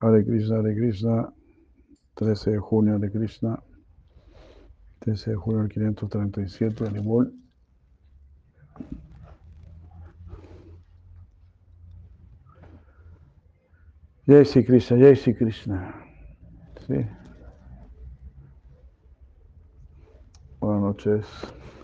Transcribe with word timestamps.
Hare 0.00 0.24
Krishna, 0.24 0.56
Hare 0.58 0.74
Krishna, 0.76 1.32
13 2.14 2.50
de 2.52 2.58
junio 2.58 2.98
de 3.00 3.10
Krishna, 3.10 3.60
13 5.00 5.30
de 5.30 5.36
junio 5.36 5.62
del 5.62 5.70
537, 5.70 6.86
Animal. 6.86 7.32
Jai 14.26 14.44
Sri 14.44 14.64
Krishna, 14.64 14.98
Jai 14.98 15.16
Sri 15.16 15.34
Krishna. 15.34 15.94
Sí. 16.86 17.04
Buenas 20.60 20.82
noches. 20.82 21.26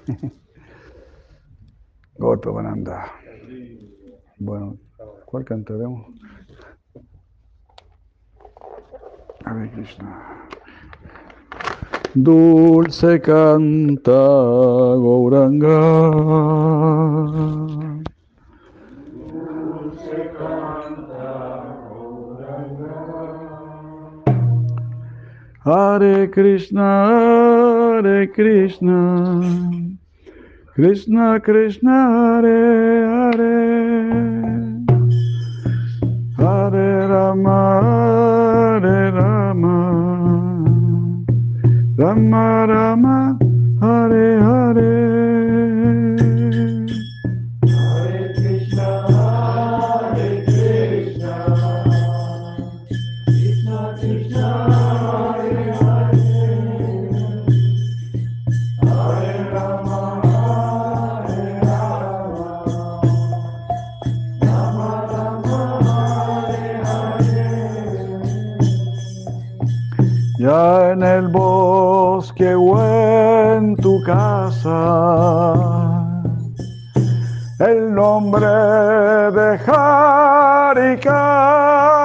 Golpe 2.19 2.49
Bananda. 2.49 3.11
Bueno, 4.39 4.79
¿cuál 5.25 5.45
cantaremos? 5.45 6.15
Hare 9.45 9.69
Krishna. 9.75 10.09
Dulce 12.15 13.21
canta 13.21 14.25
Gauranga. 14.97 15.81
Dulce 19.29 20.33
canta 20.39 21.77
Gauranga. 21.91 22.97
Hare 25.65 26.29
Krishna, 26.31 28.01
Hare 28.01 28.27
Krishna. 28.29 29.71
Krishna 30.75 31.39
Krishna 31.41 32.41
Hare 32.41 33.07
Hare. 33.13 33.85
Hare 36.39 37.07
Rama, 37.07 38.04
Rama 41.97 42.67
Rama, 42.67 43.39
Hare 43.81 44.41
Hare. 44.41 45.04
Bosque 72.15 72.55
o 72.55 72.79
en 72.81 73.75
tu 73.75 74.01
casa, 74.05 74.71
el 77.59 77.93
nombre 77.93 78.47
de 78.47 79.59
Hari 79.67 80.97
canta. 81.01 82.05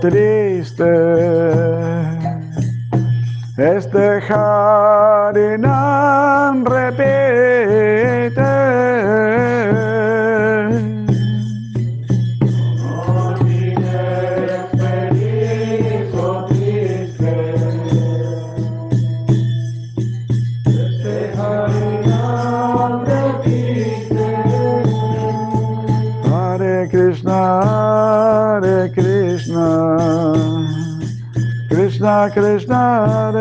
Triste, 0.00 0.84
este 3.56 4.22
Harinam 4.28 5.74
repite. 6.64 7.19
Krishna 32.28 33.32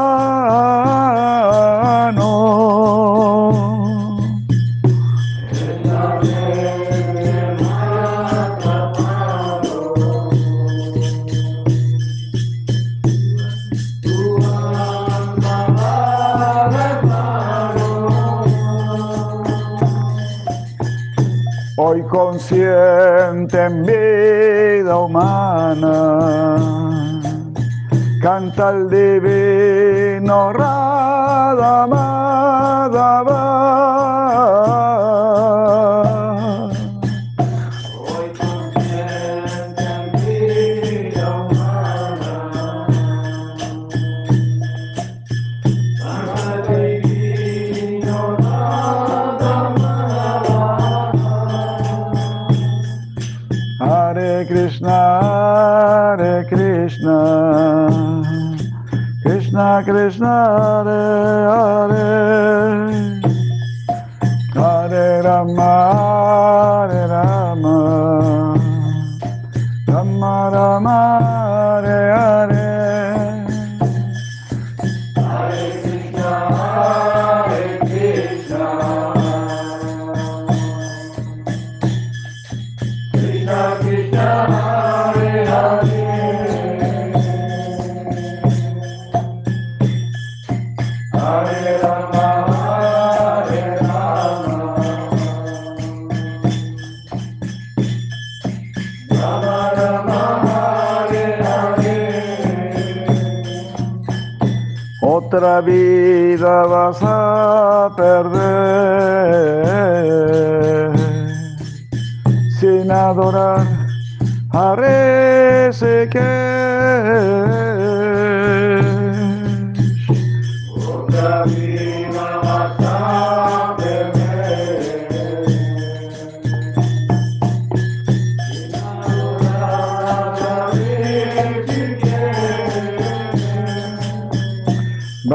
Hoy 21.82 22.02
consciente 22.04 23.58
en 23.58 23.86
vida 23.86 24.98
humana, 24.98 26.49
canta 28.29 28.69
el 28.69 28.88
divino 28.91 30.53
Krishna 59.84 60.28
Hare, 60.28 61.47
Hare 61.49 61.89
Otra 105.31 105.61
vida 105.61 106.64
vas 106.64 106.97
a 107.03 107.91
perder 107.96 108.49
sin 112.59 112.91
adorar 112.91 113.64
a 114.49 114.76
Rishikesh. 114.76 116.20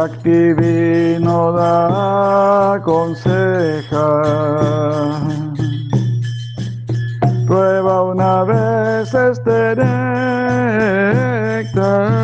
Rishikesh. 0.04 0.24
Bhakti 0.24 0.52
vino 0.54 1.52
da 1.52 2.74
aconseja. 2.74 4.06
Prueba 7.46 8.02
una 8.02 8.44
vez 8.44 9.14
este 9.14 9.76
néctar. 11.56 12.23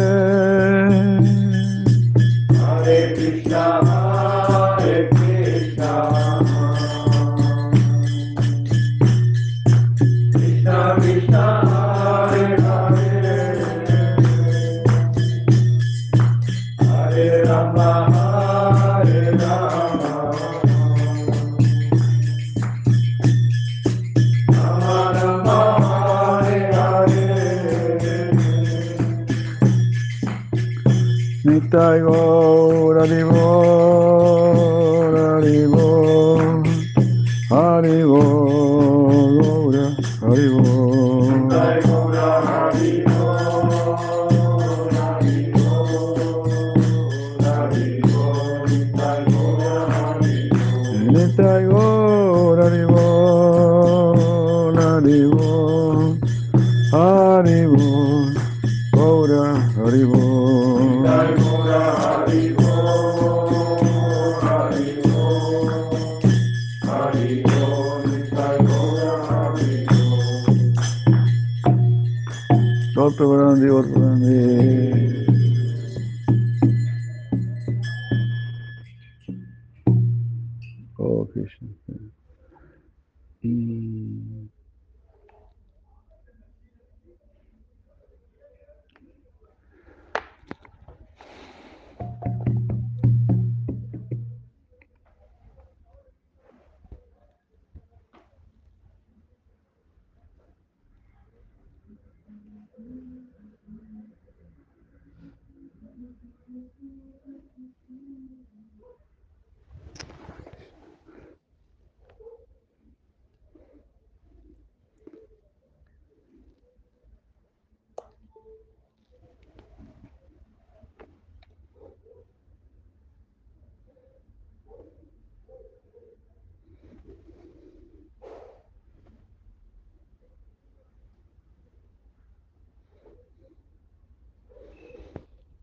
Nitai 31.71 32.01
Gaura 32.01 33.07
Divora 33.07 34.10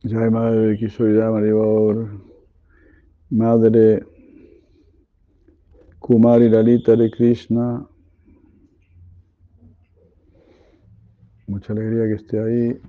Jai 0.05 0.31
Madre 0.31 0.79
Kishoridad 0.79 1.33
Maribor, 1.33 2.21
Madre 3.31 4.05
Kumari 5.99 6.49
Lalita 6.49 6.95
de 6.95 7.11
Krishna. 7.11 7.85
Mucha 11.49 11.73
alegría 11.73 12.07
que 12.07 12.15
esté 12.15 12.39
ahí. 12.39 12.81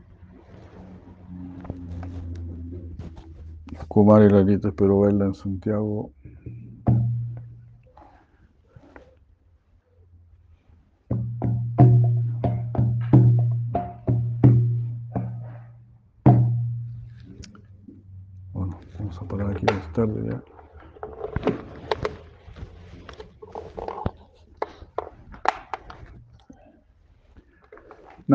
Kumari 3.88 4.30
Lalita, 4.30 4.68
espero 4.68 5.00
verla 5.00 5.26
en 5.26 5.34
Santiago. 5.34 6.14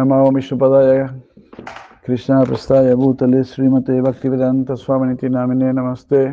नमो 0.04 0.30
विष्णुपदाय 0.30 1.08
कृष्णाप्रस्थाय 2.06 2.94
भूतले 2.94 3.44
श्रीमते 3.44 4.00
भक्तिवेदान्तस्वामिनिति 4.00 5.28
नामिने 5.28 5.72
नमस्ते। 5.72 6.32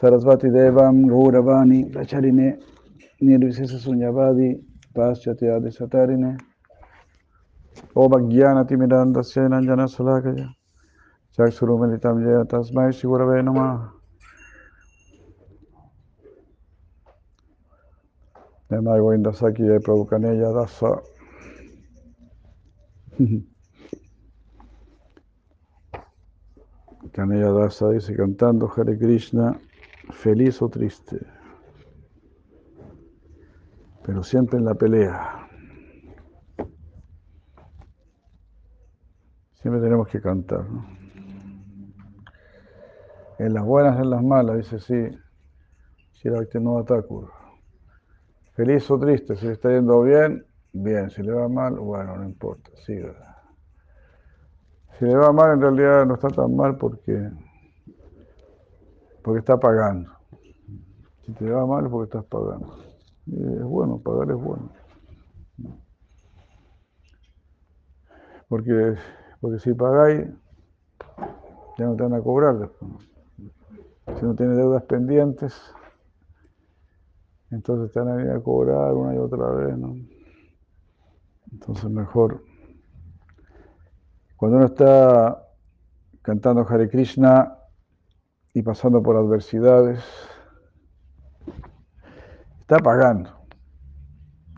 सरस्वतीदेवां 0.00 1.08
गौरवाणी 1.08 1.84
प्रचरिणे 1.84 2.48
निर्विशेषशून्यवादि 3.22 4.50
पाश्चात्यादिसतारिणे। 4.96 6.36
ओमज्ञानतिमिरान्तस्य 7.96 9.40
नञ्जनशलाकय, 9.48 10.46
चक्षुरुमिलितं 11.36 12.16
जय 12.24 12.44
तस्मै 12.44 12.92
श्रीगुरवे 12.92 13.42
नमः। 13.42 13.88
Nema 18.70 18.96
Govinda 18.98 19.30
indasaki 19.30 19.66
de 19.66 19.80
Prabhu 19.80 20.06
Canella 20.06 20.54
Dasa 20.54 21.09
Kanella 27.12 27.50
Dasa 27.52 27.90
dice 27.90 28.14
cantando 28.14 28.72
Hare 28.74 28.96
Krishna, 28.98 29.60
feliz 30.10 30.62
o 30.62 30.68
triste, 30.68 31.20
pero 34.04 34.22
siempre 34.22 34.58
en 34.58 34.64
la 34.64 34.74
pelea. 34.74 35.48
Siempre 39.54 39.82
tenemos 39.82 40.08
que 40.08 40.22
cantar. 40.22 40.64
¿no? 40.70 40.86
En 43.38 43.52
las 43.52 43.64
buenas, 43.64 44.00
en 44.00 44.08
las 44.08 44.22
malas, 44.22 44.56
dice 44.56 44.80
sí, 44.80 45.18
Shiraktinova 46.14 46.84
Thakur. 46.84 47.30
Feliz 48.54 48.90
o 48.90 48.98
triste, 48.98 49.36
si 49.36 49.48
está 49.48 49.70
yendo 49.70 50.02
bien, 50.02 50.46
bien, 50.72 51.10
si 51.10 51.22
le 51.22 51.32
va 51.32 51.48
mal, 51.48 51.74
bueno, 51.74 52.16
no 52.16 52.24
importa, 52.24 52.70
siga. 52.86 53.14
Si 54.98 55.04
le 55.04 55.16
va 55.16 55.32
mal, 55.32 55.54
en 55.54 55.60
realidad 55.60 56.06
no 56.06 56.14
está 56.14 56.28
tan 56.28 56.54
mal 56.54 56.76
porque, 56.76 57.30
porque 59.22 59.38
está 59.38 59.58
pagando. 59.58 60.10
Si 61.22 61.32
te 61.32 61.50
va 61.50 61.66
mal 61.66 61.88
porque 61.88 62.04
estás 62.04 62.24
pagando. 62.24 62.76
Y 63.26 63.42
es 63.42 63.62
bueno, 63.62 63.98
pagar 63.98 64.30
es 64.30 64.36
bueno. 64.36 64.70
Porque, 68.48 68.96
porque 69.40 69.58
si 69.60 69.72
pagáis, 69.74 70.28
ya 71.78 71.84
no 71.86 71.96
te 71.96 72.02
van 72.02 72.14
a 72.14 72.20
cobrar 72.20 72.58
después. 72.58 72.90
Si 74.18 74.24
no 74.24 74.34
tienes 74.34 74.56
deudas 74.56 74.82
pendientes, 74.82 75.54
entonces 77.50 77.92
te 77.92 78.00
van 78.00 78.08
a 78.08 78.14
venir 78.16 78.32
a 78.32 78.40
cobrar 78.40 78.92
una 78.92 79.14
y 79.14 79.18
otra 79.18 79.50
vez, 79.50 79.78
¿no? 79.78 79.94
Entonces 81.52 81.90
mejor. 81.90 82.44
Cuando 84.36 84.58
uno 84.58 84.66
está 84.66 85.46
cantando 86.22 86.66
Hare 86.68 86.88
Krishna 86.88 87.56
y 88.54 88.62
pasando 88.62 89.02
por 89.02 89.16
adversidades, 89.16 90.02
está 92.60 92.78
pagando. 92.78 93.30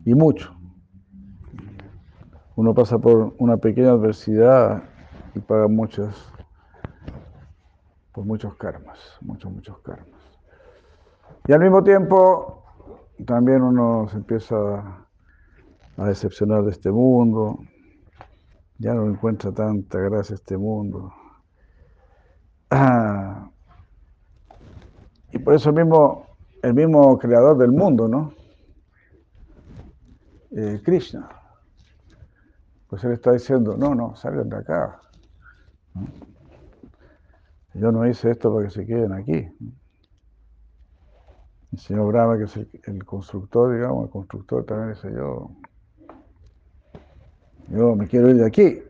Y 0.05 0.13
mucho. 0.13 0.53
Uno 2.55 2.73
pasa 2.73 2.99
por 2.99 3.33
una 3.39 3.57
pequeña 3.57 3.91
adversidad 3.91 4.83
y 5.33 5.39
paga 5.39 5.67
muchas, 5.67 6.15
por 8.11 8.25
muchos 8.25 8.55
karmas, 8.55 8.99
muchos, 9.21 9.51
muchos 9.51 9.79
karmas. 9.79 10.07
Y 11.47 11.53
al 11.53 11.59
mismo 11.59 11.83
tiempo, 11.83 12.63
también 13.25 13.63
uno 13.63 14.07
se 14.09 14.17
empieza 14.17 14.55
a 14.55 15.02
decepcionar 15.97 16.63
de 16.63 16.71
este 16.71 16.91
mundo, 16.91 17.59
ya 18.77 18.93
no 18.93 19.07
encuentra 19.07 19.51
tanta 19.51 19.99
gracia 19.99 20.35
este 20.35 20.57
mundo. 20.57 21.13
Ah, 22.69 23.49
y 25.31 25.39
por 25.39 25.53
eso 25.53 25.71
mismo, 25.71 26.27
el 26.61 26.73
mismo 26.73 27.17
creador 27.17 27.57
del 27.57 27.71
mundo, 27.71 28.07
¿no? 28.07 28.33
Eh, 30.51 30.81
Krishna. 30.83 31.29
Pues 32.87 33.03
él 33.03 33.13
está 33.13 33.31
diciendo, 33.31 33.75
no, 33.75 33.95
no, 33.95 34.15
salgan 34.15 34.49
de 34.49 34.57
acá. 34.57 34.99
Yo 37.73 37.91
no 37.91 38.07
hice 38.07 38.31
esto 38.31 38.53
para 38.53 38.67
que 38.67 38.71
se 38.71 38.85
queden 38.85 39.13
aquí. 39.13 39.47
El 41.71 41.79
señor 41.79 42.11
Brahma, 42.11 42.37
que 42.37 42.43
es 42.43 42.55
el 42.57 43.03
constructor, 43.03 43.73
digamos, 43.73 44.05
el 44.05 44.11
constructor 44.11 44.63
también 44.63 44.93
dice 44.93 45.11
yo, 45.11 45.49
yo 47.67 47.95
me 47.95 48.07
quiero 48.07 48.29
ir 48.29 48.37
de 48.37 48.45
aquí. 48.45 48.83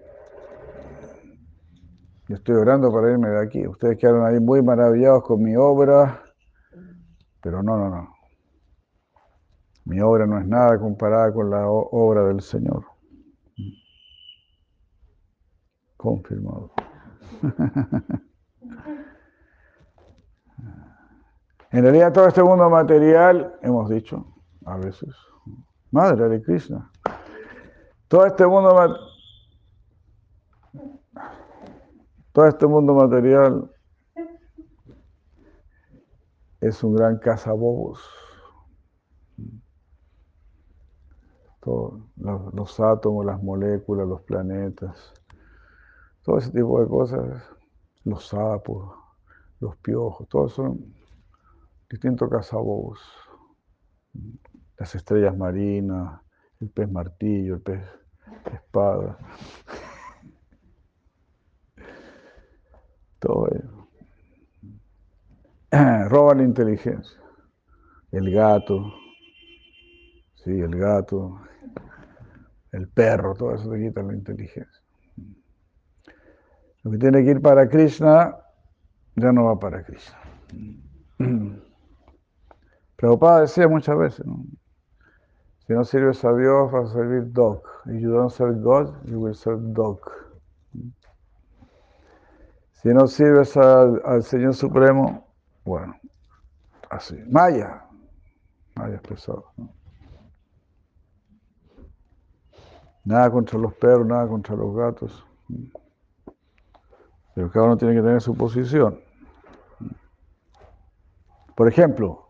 Yo 2.28 2.36
estoy 2.36 2.56
orando 2.56 2.92
para 2.92 3.12
irme 3.12 3.30
de 3.30 3.42
aquí. 3.42 3.68
Ustedes 3.68 3.98
quedaron 3.98 4.26
ahí 4.26 4.40
muy 4.40 4.62
maravillados 4.62 5.24
con 5.24 5.42
mi 5.42 5.56
obra, 5.56 6.24
pero 7.42 7.62
no, 7.62 7.78
no, 7.78 7.90
no. 7.90 8.16
Mi 9.86 10.00
obra 10.00 10.26
no 10.26 10.40
es 10.40 10.48
nada 10.48 10.80
comparada 10.80 11.34
con 11.34 11.50
la 11.50 11.68
obra 11.68 12.24
del 12.26 12.42
Señor. 12.42 12.86
Confirmado. 15.98 16.72
En 21.74 21.82
realidad 21.82 22.14
todo 22.14 22.28
este 22.28 22.44
mundo 22.44 22.70
material, 22.70 23.56
hemos 23.64 23.90
dicho 23.90 24.28
a 24.64 24.78
veces, 24.78 25.10
Madre 25.90 26.30
de 26.30 26.40
Krishna, 26.44 26.92
todo 28.14 28.28
este 28.28 28.46
mundo 28.46 28.96
todo 32.32 32.46
este 32.46 32.68
mundo 32.68 32.94
material 32.94 33.72
es 36.62 36.84
un 36.84 36.94
gran 36.94 37.18
cazabobos. 37.18 38.08
Los, 41.66 42.54
los 42.54 42.80
átomos, 42.80 43.26
las 43.26 43.42
moléculas, 43.42 44.08
los 44.08 44.22
planetas, 44.22 45.12
todo 46.22 46.38
ese 46.38 46.52
tipo 46.52 46.80
de 46.82 46.88
cosas, 46.88 47.44
los 48.04 48.28
sapos, 48.28 48.96
los 49.60 49.76
piojos, 49.78 50.30
todos 50.30 50.54
son 50.54 50.94
distintos 51.90 52.30
cazabobos. 52.30 53.00
Las 54.78 54.94
estrellas 54.94 55.36
marinas, 55.36 56.22
el 56.62 56.70
pez 56.70 56.92
martillo, 56.92 57.56
el 57.56 57.62
pez 57.62 58.03
espada. 58.54 59.18
Todo 63.20 63.48
eso. 63.48 63.88
Roba 66.10 66.36
la 66.36 66.44
inteligencia. 66.44 67.20
El 68.12 68.32
gato, 68.32 68.94
sí, 70.36 70.52
el 70.52 70.76
gato, 70.78 71.40
el 72.72 72.88
perro, 72.90 73.34
todo 73.34 73.56
eso 73.56 73.72
te 73.72 73.80
quita 73.80 74.04
la 74.04 74.14
inteligencia. 74.14 74.84
Lo 76.84 76.92
que 76.92 76.98
tiene 76.98 77.24
que 77.24 77.32
ir 77.32 77.42
para 77.42 77.68
Krishna 77.68 78.38
ya 79.16 79.32
no 79.32 79.46
va 79.46 79.60
para 79.60 79.84
Krishna. 79.84 80.20
Prabhupada 82.96 83.42
decía 83.42 83.68
muchas 83.68 83.98
veces, 83.98 84.26
¿no? 84.26 84.46
Si 85.74 85.78
no 85.78 85.86
sirves 85.86 86.24
a 86.24 86.32
Dios 86.36 86.72
vas 86.72 86.92
a 86.92 86.94
servir 86.94 87.34
dog. 87.34 87.64
If 87.88 88.00
you 88.00 88.14
don't 88.14 88.30
serve 88.32 88.62
God, 88.62 88.94
you 89.10 89.20
will 89.20 89.34
serve 89.34 89.74
dog. 89.74 90.00
Si 92.74 92.90
no 92.90 93.08
sirves 93.08 93.58
al, 93.58 94.22
Señor 94.22 94.54
Supremo, 94.54 95.26
bueno, 95.66 95.96
así. 96.92 97.16
Maya, 97.28 97.86
Maya 98.76 98.98
es 98.98 99.02
pesado. 99.02 99.46
¿no? 99.58 99.70
Nada 103.06 103.32
contra 103.32 103.58
los 103.58 103.74
perros, 103.74 104.06
nada 104.06 104.28
contra 104.28 104.56
los 104.56 104.76
gatos. 104.76 105.26
Pero 107.34 107.50
cada 107.50 107.66
uno 107.66 107.78
tiene 107.78 107.96
que 107.96 108.02
tener 108.02 108.22
su 108.22 108.36
posición. 108.36 109.02
Por 111.56 111.68
ejemplo, 111.68 112.23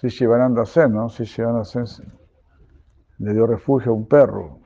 si 0.00 0.08
Shivananda 0.08 0.64
Sen, 0.64 0.92
¿no? 0.92 1.08
Si 1.08 1.24
Shivananda 1.24 1.64
Sen 1.64 1.84
le 3.18 3.32
dio 3.32 3.46
refugio 3.46 3.92
a 3.92 3.94
un 3.94 4.06
perro 4.06 4.60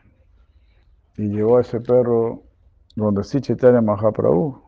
y 1.17 1.29
llevó 1.29 1.57
a 1.57 1.63
ese 1.63 1.81
perro 1.81 2.43
donde 2.95 3.25
sí 3.25 3.41
Mahaprabhu. 3.83 4.63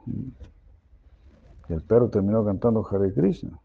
Y 1.69 1.73
el 1.73 1.83
perro 1.83 2.09
terminó 2.09 2.45
cantando 2.45 2.87
Hare 2.91 3.13
Krishna. 3.13 3.59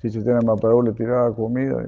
Si 0.00 0.08
Mahaprabhu 0.20 0.82
le 0.82 0.92
tiraba 0.92 1.34
comida, 1.34 1.82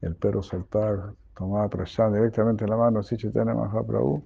y 0.00 0.06
el 0.06 0.14
perro 0.14 0.42
saltaba, 0.42 1.14
tomaba 1.36 1.68
prashan 1.68 2.12
directamente 2.12 2.64
en 2.64 2.70
la 2.70 2.76
mano 2.76 3.00
a 3.00 3.02
Sri 3.02 3.16
Chaitanya 3.16 3.54
Mahaprabhu 3.54 4.24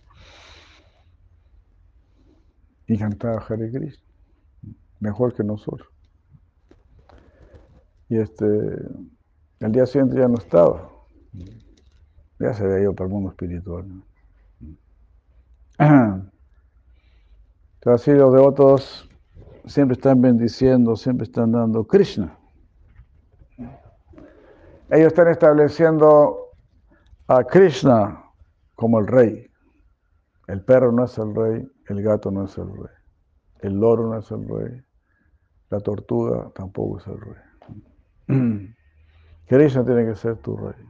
y 2.86 2.98
cantaba 2.98 3.42
Hare 3.48 3.70
Krishna, 3.70 4.04
mejor 5.00 5.34
que 5.34 5.42
nosotros. 5.42 5.89
Y 8.10 8.18
este, 8.18 8.44
el 9.60 9.72
día 9.72 9.86
siguiente 9.86 10.16
ya 10.16 10.26
no 10.26 10.34
estaba, 10.34 10.90
ya 12.40 12.52
se 12.52 12.64
había 12.64 12.80
ido 12.80 12.92
para 12.92 13.06
el 13.06 13.12
mundo 13.12 13.30
espiritual. 13.30 13.86
Entonces 15.78 16.26
así 17.86 18.10
los 18.10 18.34
devotos 18.34 19.08
siempre 19.64 19.94
están 19.94 20.20
bendiciendo, 20.20 20.96
siempre 20.96 21.24
están 21.24 21.52
dando 21.52 21.86
Krishna. 21.86 22.36
Ellos 24.90 25.06
están 25.06 25.28
estableciendo 25.28 26.48
a 27.28 27.44
Krishna 27.44 28.24
como 28.74 28.98
el 28.98 29.06
rey. 29.06 29.46
El 30.48 30.64
perro 30.64 30.90
no 30.90 31.04
es 31.04 31.16
el 31.16 31.32
rey, 31.32 31.70
el 31.86 32.02
gato 32.02 32.32
no 32.32 32.46
es 32.46 32.58
el 32.58 32.66
rey, 32.74 32.96
el 33.60 33.74
loro 33.74 34.08
no 34.08 34.18
es 34.18 34.28
el 34.32 34.48
rey, 34.48 34.82
la 35.68 35.78
tortuga 35.78 36.50
tampoco 36.56 36.98
es 36.98 37.06
el 37.06 37.20
rey. 37.20 37.49
Krishna 39.46 39.84
tiene 39.84 40.06
que 40.06 40.14
ser 40.14 40.36
tu 40.36 40.56
rey. 40.56 40.86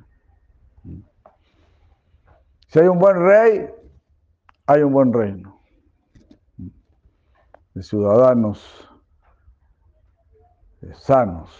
Si 2.68 2.78
hay 2.78 2.86
un 2.86 2.98
buen 2.98 3.16
rey, 3.16 3.68
hay 4.66 4.82
un 4.82 4.92
buen 4.92 5.12
reino. 5.12 5.60
De 7.74 7.82
ciudadanos 7.82 8.90
sanos, 10.94 11.50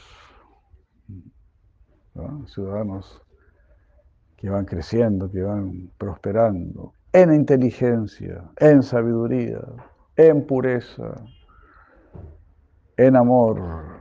ciudadanos 2.47 3.23
que 4.37 4.49
van 4.49 4.65
creciendo, 4.65 5.31
que 5.31 5.43
van 5.43 5.91
prosperando 5.99 6.95
en 7.13 7.35
inteligencia, 7.35 8.45
en 8.59 8.83
sabiduría, 8.83 9.61
en 10.17 10.47
pureza, 10.47 11.15
en 12.97 13.17
amor, 13.17 14.01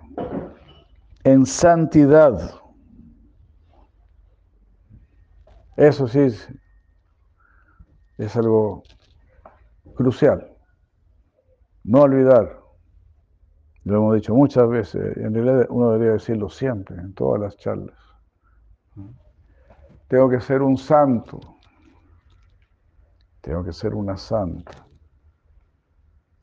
en 1.24 1.46
santidad. 1.46 2.56
Eso 5.76 6.08
sí 6.08 6.20
es, 8.18 8.36
algo 8.36 8.84
crucial. 9.96 10.52
No 11.84 12.02
olvidar. 12.02 12.60
Lo 13.86 13.98
hemos 13.98 14.16
dicho 14.16 14.36
muchas 14.36 14.70
veces, 14.70 15.18
en 15.18 15.34
realidad 15.34 15.68
uno 15.70 15.92
debería 15.92 16.14
decirlo 16.14 16.50
siempre, 16.50 16.98
en 16.98 17.14
todas 17.14 17.42
las 17.42 17.58
charlas. 17.58 17.98
Tengo 20.10 20.30
que 20.30 20.42
ser 20.42 20.62
un 20.62 20.78
santo. 20.78 21.40
Tengo 23.42 23.64
que 23.64 23.72
ser 23.72 23.96
una 23.96 24.18
santa. 24.18 24.86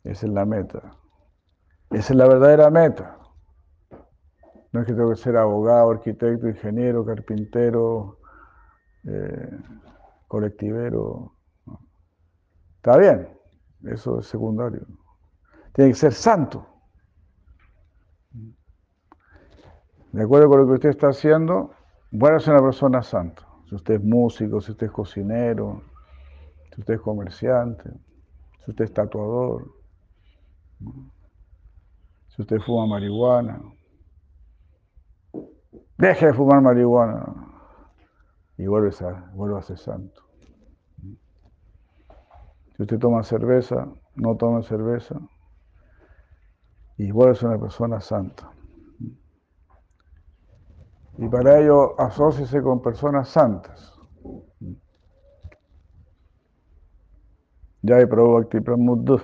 Esa 0.02 0.26
es 0.26 0.32
la 0.32 0.46
meta. 0.46 0.80
Esa 1.90 2.12
es 2.12 2.16
la 2.16 2.26
verdadera 2.26 2.70
meta. 2.70 3.18
No 4.76 4.82
es 4.82 4.88
que 4.88 4.92
tengo 4.92 5.08
que 5.08 5.16
ser 5.16 5.38
abogado, 5.38 5.90
arquitecto, 5.90 6.46
ingeniero, 6.46 7.02
carpintero, 7.02 8.18
eh, 9.06 9.58
colectivero. 10.28 11.32
Está 12.74 12.98
bien, 12.98 13.26
eso 13.84 14.20
es 14.20 14.26
secundario. 14.26 14.86
Tiene 15.72 15.92
que 15.92 15.96
ser 15.96 16.12
santo. 16.12 16.66
De 20.12 20.22
acuerdo 20.22 20.50
con 20.50 20.60
lo 20.60 20.66
que 20.66 20.72
usted 20.74 20.90
está 20.90 21.08
haciendo, 21.08 21.70
bueno, 22.10 22.36
es 22.36 22.46
una 22.46 22.60
persona 22.60 23.02
santa. 23.02 23.48
Si 23.70 23.76
usted 23.76 23.94
es 23.94 24.04
músico, 24.04 24.60
si 24.60 24.72
usted 24.72 24.88
es 24.88 24.92
cocinero, 24.92 25.84
si 26.74 26.82
usted 26.82 26.94
es 26.96 27.00
comerciante, 27.00 27.90
si 28.62 28.72
usted 28.72 28.84
es 28.84 28.92
tatuador, 28.92 29.72
si 32.28 32.42
usted 32.42 32.60
fuma 32.60 32.86
marihuana, 32.86 33.58
deje 35.98 36.26
de 36.26 36.32
fumar 36.32 36.60
marihuana 36.60 37.24
y 38.56 38.66
vuelve 38.66 38.90
a, 39.00 39.30
vuelve 39.34 39.58
a 39.58 39.62
ser 39.62 39.78
santo. 39.78 40.22
Si 42.76 42.82
usted 42.82 42.98
toma 42.98 43.22
cerveza, 43.22 43.88
no 44.14 44.36
toma 44.36 44.62
cerveza 44.62 45.18
y 46.98 47.10
vuelve 47.10 47.38
a 47.40 47.46
una 47.46 47.58
persona 47.58 48.00
santa. 48.00 48.50
Y 51.18 51.28
para 51.28 51.58
ello 51.58 51.98
asóciese 51.98 52.62
con 52.62 52.82
personas 52.82 53.28
santas. 53.28 53.94
Ya 57.82 57.96
hay 57.96 58.06
Prabhu 58.06 58.46
Pramuddu. 58.48 59.20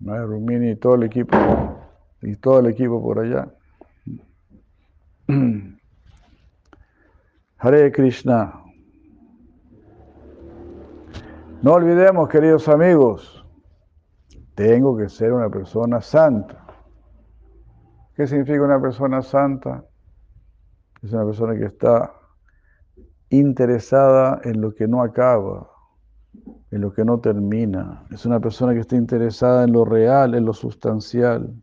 Rumini 0.00 0.70
y 0.70 0.76
todo 0.76 0.94
el 0.94 1.02
equipo, 1.02 1.36
y 2.22 2.36
todo 2.36 2.60
el 2.60 2.68
equipo 2.68 3.02
por 3.02 3.18
allá. 3.18 3.52
Hare 7.60 7.90
Krishna. 7.90 8.52
No 11.60 11.72
olvidemos, 11.72 12.28
queridos 12.28 12.68
amigos, 12.68 13.44
tengo 14.54 14.96
que 14.96 15.08
ser 15.08 15.32
una 15.32 15.50
persona 15.50 16.00
santa. 16.00 16.64
¿Qué 18.14 18.28
significa 18.28 18.62
una 18.62 18.80
persona 18.80 19.22
santa? 19.22 19.84
Es 21.02 21.12
una 21.12 21.24
persona 21.24 21.56
que 21.56 21.64
está 21.64 22.12
interesada 23.30 24.40
en 24.44 24.60
lo 24.60 24.72
que 24.72 24.86
no 24.86 25.02
acaba, 25.02 25.68
en 26.70 26.80
lo 26.80 26.92
que 26.92 27.04
no 27.04 27.18
termina. 27.18 28.06
Es 28.12 28.24
una 28.24 28.38
persona 28.38 28.72
que 28.72 28.80
está 28.80 28.94
interesada 28.94 29.64
en 29.64 29.72
lo 29.72 29.84
real, 29.84 30.36
en 30.36 30.44
lo 30.44 30.52
sustancial. 30.52 31.60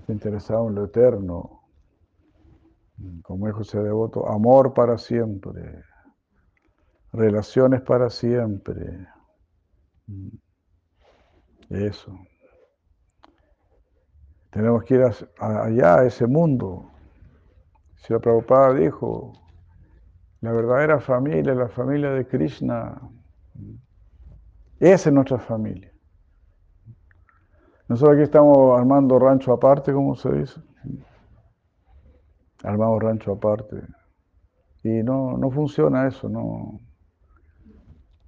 Está 0.00 0.12
interesada 0.12 0.66
en 0.66 0.74
lo 0.74 0.86
eterno. 0.86 1.55
Como 3.22 3.46
dijo 3.46 3.62
ese 3.62 3.80
devoto, 3.82 4.28
amor 4.28 4.72
para 4.72 4.96
siempre, 4.96 5.82
relaciones 7.12 7.82
para 7.82 8.08
siempre. 8.08 9.06
Eso. 11.68 12.16
Tenemos 14.50 14.84
que 14.84 14.94
ir 14.94 15.02
allá, 15.38 15.98
a 15.98 16.04
ese 16.06 16.26
mundo. 16.26 16.90
Si 17.96 18.12
la 18.12 18.18
Prabhupada 18.18 18.72
dijo, 18.72 19.32
la 20.40 20.52
verdadera 20.52 20.98
familia, 21.00 21.54
la 21.54 21.68
familia 21.68 22.10
de 22.10 22.26
Krishna, 22.26 23.00
esa 24.78 25.08
es 25.08 25.14
nuestra 25.14 25.38
familia. 25.38 25.92
Nosotros 27.88 28.16
aquí 28.16 28.24
estamos 28.24 28.78
armando 28.78 29.18
rancho 29.18 29.52
aparte, 29.52 29.92
como 29.92 30.14
se 30.14 30.32
dice. 30.32 30.60
Armamos 32.62 33.02
rancho 33.02 33.32
aparte. 33.32 33.82
Y 34.82 35.02
no, 35.02 35.36
no 35.36 35.50
funciona 35.50 36.06
eso, 36.06 36.28
no. 36.28 36.80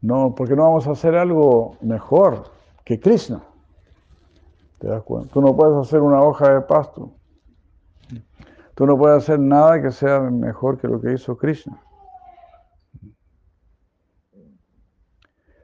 No, 0.00 0.34
porque 0.34 0.54
no 0.54 0.64
vamos 0.64 0.86
a 0.86 0.92
hacer 0.92 1.14
algo 1.14 1.76
mejor 1.80 2.44
que 2.84 3.00
Krishna. 3.00 3.42
¿Te 4.78 4.86
das 4.86 5.02
cuenta? 5.02 5.32
Tú 5.32 5.40
no 5.40 5.56
puedes 5.56 5.76
hacer 5.76 6.00
una 6.00 6.22
hoja 6.22 6.54
de 6.54 6.60
pasto. 6.60 7.12
Tú 8.74 8.86
no 8.86 8.96
puedes 8.96 9.24
hacer 9.24 9.40
nada 9.40 9.82
que 9.82 9.90
sea 9.90 10.20
mejor 10.20 10.78
que 10.78 10.86
lo 10.86 11.00
que 11.00 11.12
hizo 11.12 11.36
Krishna. 11.36 11.82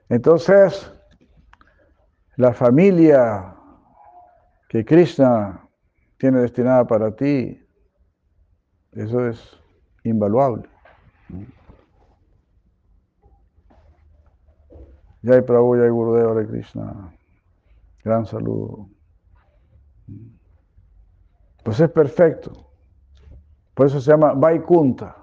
Entonces, 0.08 0.92
la 2.36 2.52
familia 2.52 3.54
que 4.68 4.84
Krishna 4.84 5.68
tiene 6.18 6.40
destinada 6.40 6.84
para 6.86 7.14
ti, 7.14 7.63
eso 8.94 9.26
es 9.28 9.58
invaluable. 10.04 10.68
Jai 15.22 15.40
Prabhu, 15.42 15.76
Jai 15.76 15.88
Gurudeva 15.88 16.34
de 16.34 16.46
Krishna. 16.46 17.12
Gran 18.04 18.26
saludo. 18.26 18.88
Pues 21.64 21.80
es 21.80 21.90
perfecto. 21.90 22.70
Por 23.74 23.86
eso 23.86 24.00
se 24.00 24.10
llama 24.10 24.34
Vaikunta. 24.34 25.16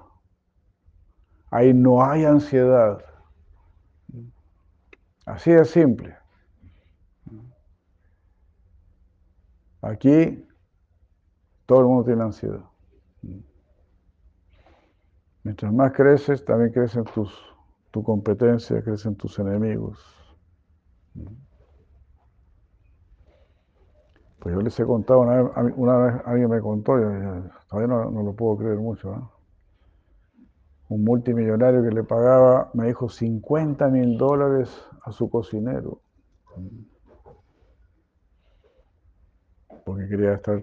Ahí 1.51 1.73
no 1.73 2.03
hay 2.03 2.25
ansiedad. 2.25 3.03
Así 5.25 5.51
de 5.51 5.65
simple. 5.65 6.17
Aquí 9.81 10.47
todo 11.65 11.81
el 11.81 11.85
mundo 11.85 12.03
tiene 12.05 12.23
ansiedad. 12.23 12.70
Mientras 15.43 15.73
más 15.73 15.91
creces, 15.93 16.45
también 16.45 16.71
crecen 16.71 17.03
tus, 17.05 17.33
tu 17.89 18.03
competencia, 18.03 18.81
crecen 18.83 19.15
tus 19.15 19.39
enemigos. 19.39 19.99
Pues 24.39 24.55
yo 24.55 24.61
les 24.61 24.79
he 24.79 24.85
contado, 24.85 25.19
una 25.19 25.41
vez, 25.41 25.73
una 25.75 25.97
vez 25.97 26.21
alguien 26.25 26.49
me 26.49 26.59
contó, 26.61 26.99
yo, 26.99 27.09
todavía 27.69 27.87
no, 27.87 28.23
lo 28.23 28.33
puedo 28.33 28.57
creer 28.57 28.77
mucho, 28.77 29.31
un 30.89 31.03
multimillonario 31.03 31.83
que 31.83 31.91
le 31.91 32.03
pagaba, 32.03 32.71
me 32.73 32.87
dijo, 32.87 33.07
50 33.07 33.87
mil 33.89 34.17
dólares 34.17 34.69
a 35.03 35.11
su 35.11 35.29
cocinero. 35.29 36.01
Porque 39.85 40.07
quería 40.07 40.33
estar 40.33 40.61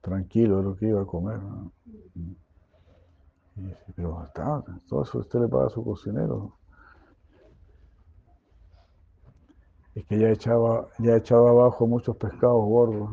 tranquilo 0.00 0.58
de 0.58 0.62
lo 0.62 0.76
que 0.76 0.88
iba 0.88 1.02
a 1.02 1.06
comer. 1.06 1.38
Todo 4.34 5.02
eso 5.02 5.18
usted 5.18 5.40
le 5.40 5.48
paga 5.48 5.66
a 5.66 5.70
su 5.70 5.84
cocinero. 5.84 6.58
es 9.94 10.04
que 10.06 10.18
ya 10.18 10.30
echaba, 10.30 10.88
ya 10.98 11.16
echaba 11.16 11.50
abajo 11.50 11.86
muchos 11.86 12.16
pescados 12.16 12.64
gordos. 12.64 13.10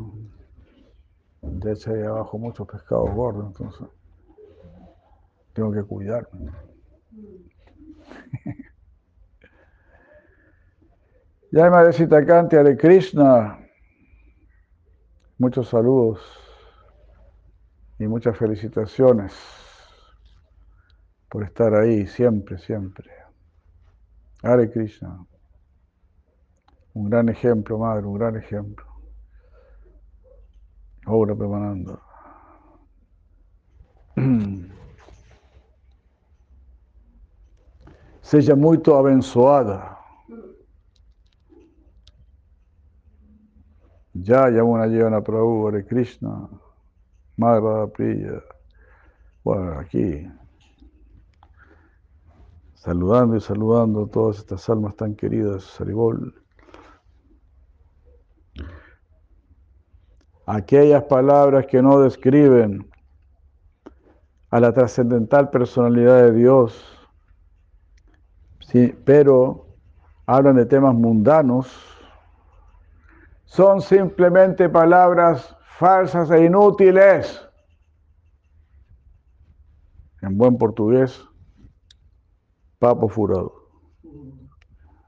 Ya 1.41 1.71
echaba 1.71 2.07
abajo 2.07 2.38
muchos 2.39 2.67
pescados 2.67 3.13
gordos, 3.13 3.47
entonces 3.47 3.88
tengo 5.53 5.71
que 5.71 5.84
cuidarme. 5.84 6.51
Ya 11.53 11.69
Madrecita 11.69 12.25
Kanti 12.25 12.55
de 12.55 12.77
Krishna, 12.77 13.60
muchos 15.38 15.67
saludos 15.67 16.21
y 17.99 18.07
muchas 18.07 18.38
felicitaciones 18.38 19.61
por 21.32 21.44
estar 21.44 21.74
ahí 21.74 22.06
siempre, 22.08 22.58
siempre. 22.58 23.10
Hare 24.44 24.70
Krishna. 24.70 25.26
Un 26.94 27.10
gran 27.10 27.30
ejemplo, 27.30 27.80
madre, 27.80 28.06
un 28.06 28.20
gran 28.20 28.36
ejemplo. 28.36 28.86
Ahora 31.06 31.34
preparando. 31.34 32.02
Seja 38.22 38.56
muito 38.56 38.98
abençoada. 38.98 39.98
Ya 44.13 44.50
Yamuna 44.50 44.88
Yevana 44.88 45.22
Prabhu, 45.22 45.70
Hare 45.70 45.86
Krishna, 45.86 46.50
Madre 47.38 47.88
Priya. 47.94 48.44
Bueno, 49.46 49.80
aquí 49.80 50.28
saludando 52.82 53.36
y 53.36 53.41
saludando 53.41 54.06
a 54.06 54.08
todas 54.08 54.39
estas 54.39 54.67
almas 54.67 54.96
tan 54.96 55.13
queridas, 55.13 55.63
Saribol. 55.63 56.34
Aquellas 60.48 61.04
palabras 61.04 61.67
que 61.67 61.80
no 61.80 62.00
describen 62.00 62.89
a 64.50 64.60
la 64.60 64.74
trascendental 64.74 65.52
personalidad 65.52 66.24
de 66.24 66.32
Dios, 66.32 66.84
sí, 68.62 68.96
pero 69.06 69.67
hablan 70.26 70.56
de 70.56 70.65
temas 70.65 70.96
mundanos, 70.96 71.67
son 73.46 73.80
simplemente 73.82 74.67
palabras 74.70 75.56
falsas 75.78 76.32
e 76.32 76.46
inútiles. 76.46 77.48
En 80.24 80.36
buen 80.36 80.58
portugués, 80.58 81.24
papo 82.82 83.08
furado. 83.08 83.54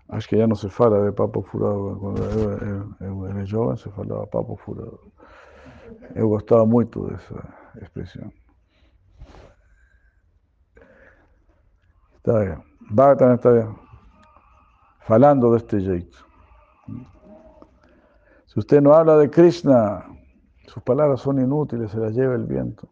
Acho 0.10 0.30
que 0.30 0.38
ya 0.38 0.46
no 0.46 0.56
se 0.56 0.70
fala 0.70 1.02
de 1.02 1.12
papo 1.12 1.42
furado. 1.42 1.98
Cuando 2.00 2.24
era 3.28 3.46
joven 3.50 3.78
se 3.78 3.90
falaba 3.90 4.28
papo 4.28 4.56
furado. 4.58 5.00
Eu 6.14 6.30
gostava 6.30 6.66
muito 6.68 7.08
dessa 7.08 7.36
expressão. 7.82 8.32
Está 12.18 12.40
bien. 12.40 12.64
Bhagavatam 12.92 13.34
está 13.34 13.76
falando 15.00 15.50
de 15.52 15.58
este 15.58 15.80
jeito. 15.80 16.18
Si 18.46 18.60
usted 18.60 18.82
no 18.82 18.94
habla 18.94 19.18
de 19.18 19.32
Krishna, 19.32 20.06
sus 20.68 20.84
palabras 20.84 21.22
son 21.22 21.40
inútiles, 21.40 21.90
se 21.90 21.98
las 21.98 22.14
lleva 22.14 22.36
el 22.36 22.46
viento. 22.46 22.88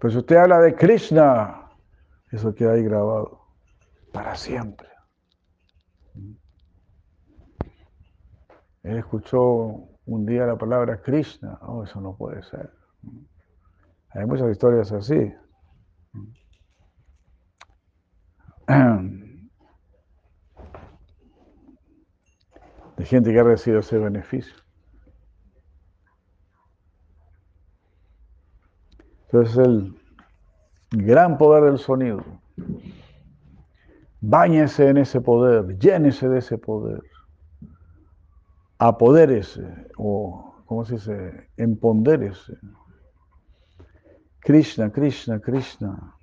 Pero 0.00 0.10
si 0.10 0.18
usted 0.18 0.36
habla 0.36 0.58
de 0.58 0.74
Krishna, 0.74 1.63
eso 2.34 2.54
queda 2.54 2.72
ahí 2.72 2.82
grabado 2.82 3.40
para 4.12 4.34
siempre. 4.34 4.88
Él 8.82 8.98
escuchó 8.98 9.88
un 10.06 10.26
día 10.26 10.44
la 10.44 10.58
palabra 10.58 11.00
Krishna, 11.00 11.58
oh, 11.62 11.84
eso 11.84 12.00
no 12.00 12.16
puede 12.16 12.42
ser. 12.42 12.72
Hay 14.10 14.26
muchas 14.26 14.50
historias 14.50 14.90
así. 14.92 15.32
De 22.96 23.04
gente 23.04 23.32
que 23.32 23.38
ha 23.38 23.44
recibido 23.44 23.80
ese 23.80 23.98
beneficio. 23.98 24.54
Entonces 29.26 29.56
el 29.56 30.03
gran 30.96 31.38
poder 31.38 31.64
del 31.64 31.78
sonido. 31.78 32.24
Báñese 34.20 34.88
en 34.88 34.98
ese 34.98 35.20
poder, 35.20 35.78
llénese 35.78 36.28
de 36.28 36.38
ese 36.38 36.56
poder. 36.56 37.02
Apodérese, 38.78 39.88
o, 39.98 40.62
¿cómo 40.66 40.84
se 40.84 40.94
dice? 40.94 41.48
Empondérese. 41.56 42.56
Krishna, 44.40 44.90
Krishna, 44.90 45.40
Krishna. 45.40 46.14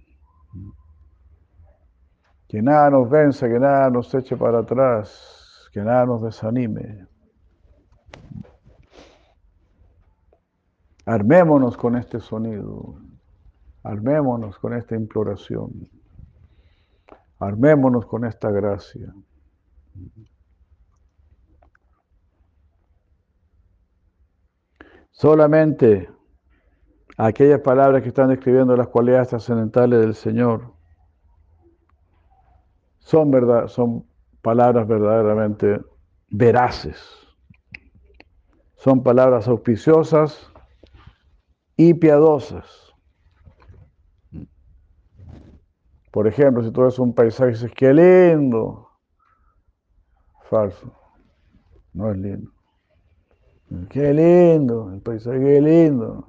Que 2.48 2.62
nada 2.62 2.90
nos 2.90 3.10
venza, 3.10 3.48
que 3.48 3.60
nada 3.60 3.90
nos 3.90 4.14
eche 4.14 4.36
para 4.36 4.60
atrás, 4.60 5.70
que 5.72 5.82
nada 5.82 6.06
nos 6.06 6.22
desanime. 6.22 7.08
Armémonos 11.06 11.78
con 11.78 11.96
este 11.96 12.20
sonido, 12.20 12.96
armémonos 13.84 14.58
con 14.60 14.74
esta 14.74 14.96
imploración, 14.96 15.90
armémonos 17.40 18.06
con 18.06 18.26
esta 18.26 18.52
gracia. 18.52 19.14
Solamente 25.12 26.10
aquellas 27.18 27.60
palabras 27.60 28.02
que 28.02 28.10
están 28.10 28.30
describiendo 28.30 28.76
las 28.76 28.88
cualidades 28.88 29.30
trascendentales 29.30 30.00
del 30.00 30.16
Señor 30.16 30.74
son, 33.00 33.30
verdad, 33.30 33.68
son 33.68 34.06
palabras 34.42 34.88
verdaderamente 34.88 35.82
veraces. 36.30 36.98
Son 38.76 39.04
palabras 39.04 39.48
auspiciosas 39.48 40.52
y 41.76 41.94
piadosas. 41.94 42.91
Por 46.12 46.28
ejemplo, 46.28 46.64
si 46.64 46.72
tú 46.72 46.82
ves 46.82 47.00
un 47.00 47.14
paisaje 47.14 47.52
y 47.52 47.54
dices, 47.54 47.72
qué 47.76 47.94
lindo. 47.94 48.90
Falso. 50.50 50.94
No 51.94 52.12
es 52.12 52.18
lindo. 52.18 52.52
Qué 53.90 54.14
lindo, 54.14 54.92
el 54.94 55.02
paisaje, 55.02 55.40
qué 55.40 55.62
lindo. 55.62 56.28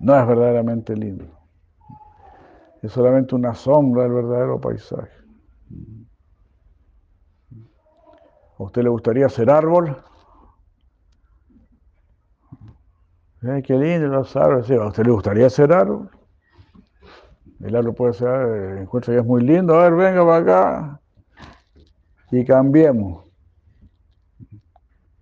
No 0.00 0.18
es 0.18 0.26
verdaderamente 0.26 0.96
lindo 0.96 1.42
es 2.82 2.92
solamente 2.92 3.34
una 3.34 3.54
sombra 3.54 4.02
del 4.02 4.12
verdadero 4.12 4.60
paisaje. 4.60 5.12
¿A 8.58 8.62
usted 8.64 8.82
le 8.82 8.88
gustaría 8.88 9.28
ser 9.28 9.50
árbol? 9.50 9.96
Ay, 13.42 13.62
qué 13.62 13.74
lindo 13.74 14.08
los 14.08 14.34
árboles. 14.36 14.70
¿A 14.70 14.86
usted 14.86 15.04
le 15.04 15.12
gustaría 15.12 15.48
ser 15.48 15.72
árbol? 15.72 16.10
El 17.62 17.76
árbol 17.76 17.94
puede 17.94 18.14
ser, 18.14 18.28
eh, 18.28 18.82
encuentra 18.82 19.14
que 19.14 19.20
es 19.20 19.26
muy 19.26 19.42
lindo. 19.42 19.74
A 19.74 19.88
ver, 19.88 19.94
venga 19.94 20.26
para 20.26 20.36
acá 20.38 21.00
y 22.32 22.44
cambiemos. 22.44 23.24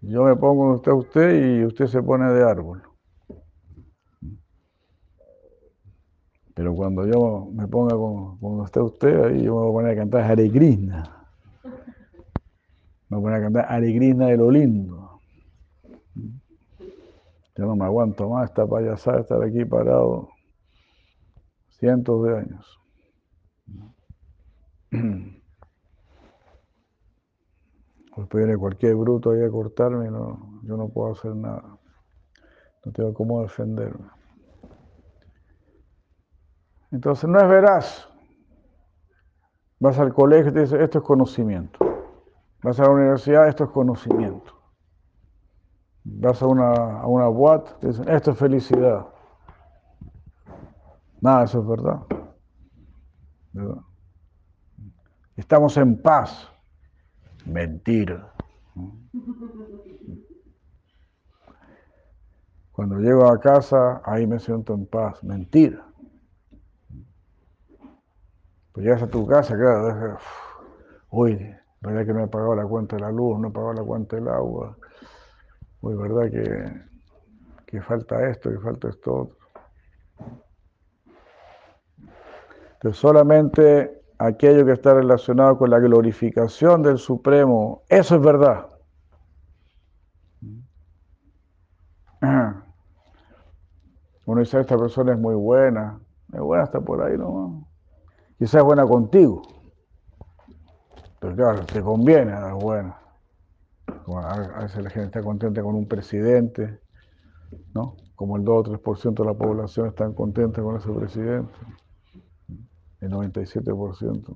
Yo 0.01 0.25
me 0.25 0.35
pongo 0.37 0.75
usted 0.75 0.93
usted 0.93 1.59
y 1.59 1.65
usted 1.67 1.87
se 1.87 2.03
pone 2.03 2.33
de 2.33 2.43
árbol. 2.43 2.83
Pero 6.55 6.75
cuando 6.75 7.07
yo 7.07 7.49
me 7.53 7.67
ponga 7.69 7.95
con, 7.95 8.39
cuando 8.39 8.65
esté 8.65 8.81
usted, 8.81 9.25
ahí 9.25 9.43
yo 9.43 9.55
me 9.57 9.61
voy 9.61 9.69
a 9.69 9.73
poner 9.73 9.93
a 9.93 9.97
cantar 9.97 10.31
Hare 10.31 10.51
Krishna. 10.51 11.27
Me 13.09 13.17
voy 13.17 13.19
a 13.19 13.23
poner 13.23 13.39
a 13.39 13.43
cantar 13.43 13.67
Hare 13.69 13.95
Krishna 13.95 14.27
de 14.27 14.37
lo 14.39 14.51
lindo. 14.51 15.21
Yo 17.57 17.67
no 17.67 17.77
me 17.77 17.85
aguanto 17.85 18.31
más 18.31 18.49
esta 18.49 18.67
payasada, 18.67 19.21
estar 19.21 19.43
aquí 19.43 19.65
parado 19.67 20.30
cientos 21.81 22.23
de 22.25 22.39
años. 22.39 22.81
Después 28.17 28.45
viene 28.45 28.59
cualquier 28.59 28.97
bruto 28.97 29.31
ahí 29.31 29.43
a 29.43 29.51
cortarme, 29.51 30.11
no, 30.11 30.61
yo 30.63 30.77
no 30.77 30.89
puedo 30.91 31.13
hacer 31.13 31.35
nada. 31.35 31.79
No 32.85 32.93
tengo 32.93 33.15
cómo 33.15 33.41
defenderme. 33.43 34.11
Entonces 36.91 37.31
no 37.31 37.41
es 37.41 37.49
veraz. 37.49 38.09
Vas 39.79 39.99
al 39.99 40.13
colegio 40.13 40.51
y 40.51 40.55
te 40.55 40.61
dicen, 40.61 40.83
esto 40.83 40.99
es 40.99 41.05
conocimiento. 41.05 41.79
Vas 42.63 42.79
a 42.79 42.83
la 42.83 42.91
universidad, 42.91 43.49
esto 43.49 43.65
es 43.65 43.71
conocimiento. 43.71 44.53
Vas 46.05 46.43
a 46.43 46.47
una, 46.47 47.01
a 47.01 47.07
una 47.07 47.31
te 47.81 47.89
dicen, 47.89 48.09
esto 48.09 48.33
es 48.33 48.39
felicidad. 48.39 49.07
Nada, 51.21 51.45
eso 51.45 51.61
es 51.61 51.67
verdad. 51.67 52.01
¿verdad? 53.53 53.83
Estamos 55.37 55.77
en 55.77 56.01
paz. 56.01 56.49
Mentira. 57.47 58.33
Cuando 62.73 62.99
llego 62.99 63.27
a 63.27 63.39
casa, 63.39 64.01
ahí 64.05 64.27
me 64.27 64.39
siento 64.39 64.75
en 64.75 64.87
paz. 64.87 65.23
Mentira. 65.23 65.85
Pues 68.73 68.87
llegas 68.87 69.03
a 69.03 69.09
tu 69.09 69.27
casa, 69.27 69.57
claro, 69.57 70.19
uy, 71.11 71.35
verdad 71.81 72.07
que 72.07 72.13
no 72.13 72.25
he 72.25 72.29
pagado 72.29 72.55
la 72.55 72.65
cuenta 72.65 72.95
de 72.95 73.03
la 73.03 73.11
luz, 73.11 73.39
no 73.41 73.49
he 73.49 73.51
pagado 73.51 73.75
la 73.75 73.83
cuenta 73.83 74.17
del 74.17 74.29
agua, 74.29 74.77
Uy, 75.83 75.95
¿verdad 75.97 76.31
que, 76.31 76.83
que 77.67 77.83
falta 77.83 78.29
esto, 78.31 78.51
que 78.51 78.59
falta 78.59 78.91
esto 78.91 79.15
otro? 79.15 79.37
Pero 82.81 82.95
solamente 82.95 84.03
aquello 84.19 84.65
que 84.65 84.73
está 84.73 84.95
relacionado 84.95 85.59
con 85.59 85.71
la 85.71 85.79
glorificación 85.79 86.83
del 86.83 86.99
Supremo, 86.99 87.83
eso 87.89 88.17
es 88.17 88.23
verdad. 88.23 88.67
Uno 94.27 94.41
dice, 94.41 94.61
esta 94.61 94.77
persona 94.79 95.13
es 95.13 95.19
muy 95.19 95.35
buena, 95.35 96.01
es 96.33 96.41
buena 96.41 96.65
está 96.65 96.81
por 96.81 97.03
ahí 97.03 97.17
¿no? 97.19 97.67
Quizás 98.39 98.55
es 98.57 98.65
buena 98.65 98.87
contigo. 98.87 99.43
Pero 101.19 101.37
claro, 101.37 101.67
te 101.67 101.83
conviene, 101.83 102.33
es 102.33 102.55
buena. 102.55 102.97
A 104.07 104.63
veces 104.63 104.83
la 104.83 104.89
gente 104.89 105.07
está 105.07 105.23
contenta 105.23 105.63
con 105.63 105.75
un 105.75 105.87
presidente, 105.87 106.81
¿no? 107.75 107.97
Como 108.15 108.39
el 108.39 108.45
2 108.45 108.69
o 108.69 108.73
3% 108.73 109.15
de 109.15 109.25
la 109.25 109.35
población 109.35 109.89
están 109.89 110.15
contenta 110.15 110.63
con 110.63 110.77
ese 110.77 110.91
presidente. 110.91 111.53
El 113.01 113.11
97% 113.13 114.35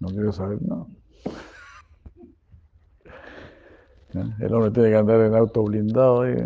no 0.00 0.08
quiero 0.08 0.32
saber 0.32 0.58
nada. 0.62 0.86
El 4.40 4.54
hombre 4.54 4.70
tiene 4.70 4.90
que 4.90 4.96
andar 4.96 5.20
en 5.20 5.34
auto 5.34 5.64
blindado. 5.64 6.22
Ahí. 6.22 6.36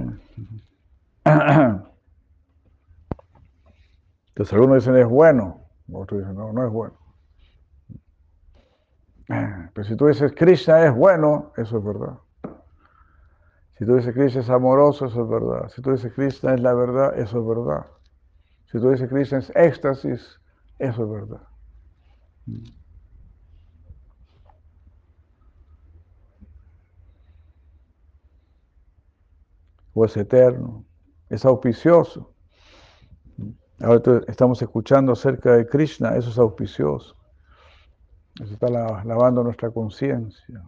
Entonces 4.29 4.53
algunos 4.53 4.77
dicen 4.77 4.97
es 4.97 5.09
bueno, 5.09 5.63
otros 5.93 6.21
dicen 6.21 6.37
no, 6.37 6.53
no 6.53 6.65
es 6.65 6.73
bueno. 6.73 6.95
Pero 9.75 9.85
si 9.85 9.97
tú 9.97 10.07
dices 10.07 10.33
Krishna 10.35 10.85
es 10.87 10.95
bueno, 10.95 11.53
eso 11.57 11.79
es 11.79 11.85
verdad. 11.85 12.19
Si 13.79 13.85
tú 13.85 13.97
dices 13.97 14.15
Krishna 14.15 14.41
es 14.41 14.51
amoroso, 14.51 15.07
eso 15.07 15.23
es 15.23 15.29
verdad. 15.29 15.69
Si 15.69 15.83
tú 15.83 15.91
dices 15.93 16.13
Krishna 16.15 16.55
es 16.55 16.61
la 16.61 16.73
verdad, 16.75 17.19
eso 17.19 17.41
es 17.41 17.47
verdad. 17.47 17.87
Si 18.67 18.79
tú 18.81 18.91
dices 18.91 19.09
Krishna 19.09 19.39
es 19.39 19.51
éxtasis, 19.55 20.41
eso 20.79 21.05
es 21.05 21.11
verdad. 21.11 21.49
O 29.95 30.05
es 30.05 30.17
eterno, 30.17 30.85
es 31.29 31.45
auspicioso. 31.45 32.35
Ahora 33.81 34.23
estamos 34.27 34.61
escuchando 34.63 35.13
acerca 35.13 35.57
de 35.57 35.67
Krishna, 35.67 36.17
eso 36.17 36.31
es 36.31 36.39
auspicioso. 36.39 37.17
Eso 38.41 38.55
está 38.55 38.69
lavando 38.69 39.43
nuestra 39.43 39.71
conciencia. 39.71 40.65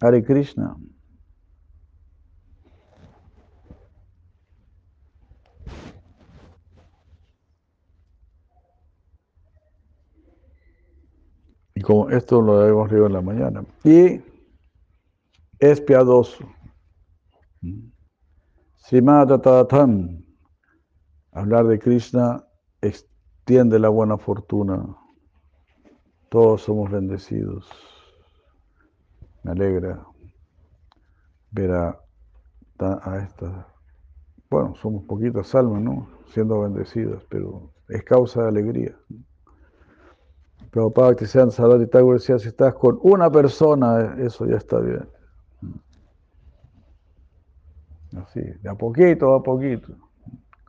Hare 0.00 0.24
Krishna. 0.24 0.76
Y 11.74 11.79
como 11.90 12.08
esto 12.10 12.40
lo 12.40 12.64
hemos 12.68 12.88
leído 12.88 13.06
en 13.06 13.12
la 13.14 13.20
mañana. 13.20 13.64
Y 13.82 14.22
es 15.58 15.80
piadoso. 15.80 16.44
Srimadatatam. 18.76 20.24
Hablar 21.32 21.66
de 21.66 21.80
Krishna 21.80 22.44
extiende 22.80 23.80
la 23.80 23.88
buena 23.88 24.16
fortuna. 24.18 24.96
Todos 26.28 26.62
somos 26.62 26.92
bendecidos. 26.92 27.68
Me 29.42 29.50
alegra 29.50 30.06
ver 31.50 31.72
a, 31.72 32.00
a 32.78 33.18
estas, 33.18 33.66
bueno, 34.48 34.76
somos 34.76 35.02
poquitas 35.06 35.52
almas, 35.56 35.82
¿no? 35.82 36.08
Siendo 36.28 36.60
bendecidas, 36.60 37.24
pero 37.28 37.72
es 37.88 38.04
causa 38.04 38.42
de 38.42 38.48
alegría. 38.48 38.96
Prabhupada 40.70 41.16
Sadat 41.26 41.82
y 41.82 41.86
Tagore 41.86 42.18
decía, 42.18 42.38
si 42.38 42.48
estás 42.48 42.74
con 42.74 42.98
una 43.02 43.30
persona, 43.30 44.16
eso 44.18 44.46
ya 44.46 44.56
está 44.56 44.78
bien. 44.78 45.08
Así, 48.16 48.40
de 48.40 48.68
a 48.68 48.74
poquito 48.74 49.34
a 49.34 49.42
poquito. 49.42 49.94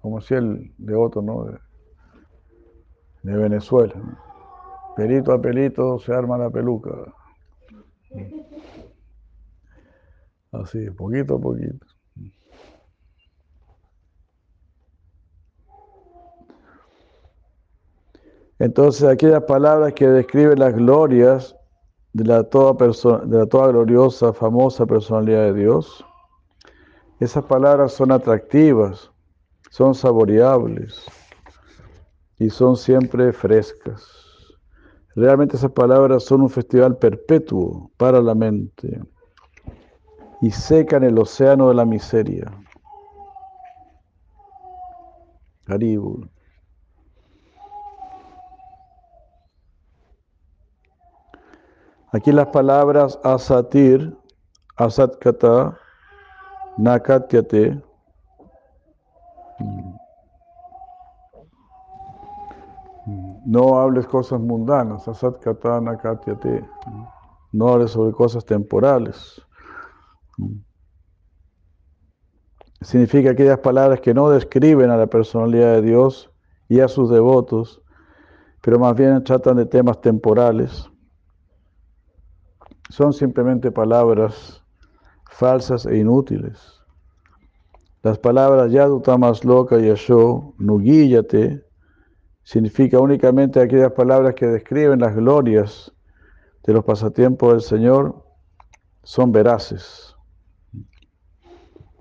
Como 0.01 0.21
si 0.21 0.33
el 0.33 0.73
de 0.77 0.95
otro, 0.95 1.21
¿no? 1.21 1.45
De, 1.45 3.37
Venezuela. 3.37 3.93
Pelito 4.95 5.31
a 5.31 5.41
pelito 5.41 5.99
se 5.99 6.13
arma 6.13 6.37
la 6.37 6.49
peluca. 6.49 6.91
Así, 10.51 10.89
poquito 10.91 11.35
a 11.35 11.39
poquito. 11.39 11.85
Entonces, 18.61 19.09
aquellas 19.09 19.41
palabras 19.45 19.93
que 19.93 20.07
describen 20.07 20.59
las 20.59 20.75
glorias 20.75 21.55
de 22.13 22.25
la 22.25 22.43
toda, 22.43 22.77
persona, 22.77 23.25
de 23.25 23.39
la 23.39 23.47
toda 23.47 23.69
gloriosa, 23.69 24.33
famosa 24.33 24.85
personalidad 24.85 25.45
de 25.45 25.53
Dios, 25.61 26.05
esas 27.19 27.43
palabras 27.45 27.91
son 27.93 28.11
atractivas, 28.11 29.09
son 29.71 29.95
saboreables 29.95 31.07
y 32.37 32.51
son 32.51 32.77
siempre 32.77 33.33
frescas. 33.33 34.07
Realmente 35.15 35.57
esas 35.57 35.71
palabras 35.71 36.23
son 36.23 36.41
un 36.41 36.49
festival 36.51 36.97
perpetuo 36.97 37.89
para 37.97 38.21
la 38.21 38.35
mente 38.35 39.01
y 40.39 40.51
secan 40.51 41.03
el 41.03 41.17
océano 41.17 41.69
de 41.69 41.73
la 41.73 41.85
miseria. 41.85 42.51
Aquí 52.13 52.33
las 52.33 52.47
palabras 52.47 53.17
asatir, 53.23 54.17
asatkata, 54.75 55.77
nakatyate, 56.77 57.81
no 63.45 63.79
hables 63.79 64.07
cosas 64.07 64.41
mundanas, 64.41 65.07
asatkata, 65.07 65.79
nakatyate, 65.79 66.67
no 67.53 67.69
hables 67.69 67.91
sobre 67.91 68.11
cosas 68.11 68.43
temporales. 68.43 69.41
Significa 72.81 73.31
aquellas 73.31 73.59
palabras 73.59 74.01
que 74.01 74.13
no 74.13 74.29
describen 74.29 74.89
a 74.89 74.97
la 74.97 75.07
personalidad 75.07 75.75
de 75.75 75.81
Dios 75.83 76.29
y 76.67 76.81
a 76.81 76.89
sus 76.89 77.09
devotos, 77.09 77.81
pero 78.61 78.79
más 78.79 78.95
bien 78.97 79.23
tratan 79.23 79.55
de 79.55 79.65
temas 79.65 80.01
temporales 80.01 80.90
son 82.91 83.13
simplemente 83.13 83.71
palabras 83.71 84.61
falsas 85.29 85.85
e 85.85 85.97
inútiles. 85.97 86.81
Las 88.03 88.17
palabras 88.17 88.71
Yadutamas 88.71 89.45
Loka 89.45 89.79
Yasho, 89.79 90.53
Nugíyate, 90.57 91.63
significa 92.43 92.99
únicamente 92.99 93.61
aquellas 93.61 93.93
palabras 93.93 94.35
que 94.35 94.47
describen 94.47 94.99
las 94.99 95.15
glorias 95.15 95.91
de 96.63 96.73
los 96.73 96.83
pasatiempos 96.83 97.53
del 97.53 97.61
Señor, 97.61 98.25
son 99.03 99.31
veraces. 99.31 100.15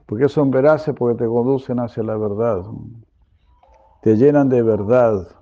¿Por 0.07 0.19
qué 0.19 0.29
son 0.29 0.51
veraces? 0.51 0.95
Porque 0.99 1.23
te 1.23 1.29
conducen 1.29 1.79
hacia 1.79 2.03
la 2.03 2.17
verdad. 2.17 2.65
Te 4.03 4.17
llenan 4.17 4.49
de 4.49 4.63
verdad 4.63 5.40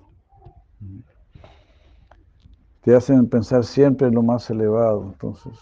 te 2.89 2.97
hacen 2.97 3.29
pensar 3.29 3.65
siempre 3.65 4.09
en 4.09 4.15
lo 4.15 4.23
más 4.23 4.49
elevado. 4.49 5.13
Entonces, 5.13 5.53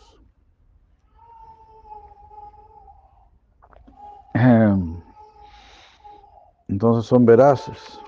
entonces 6.69 7.05
son 7.05 7.27
veraces. 7.27 7.99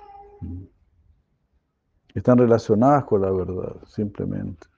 Están 2.14 2.38
relacionadas 2.38 3.06
con 3.06 3.22
la 3.22 3.32
verdad, 3.32 3.74
simplemente. 3.88 4.68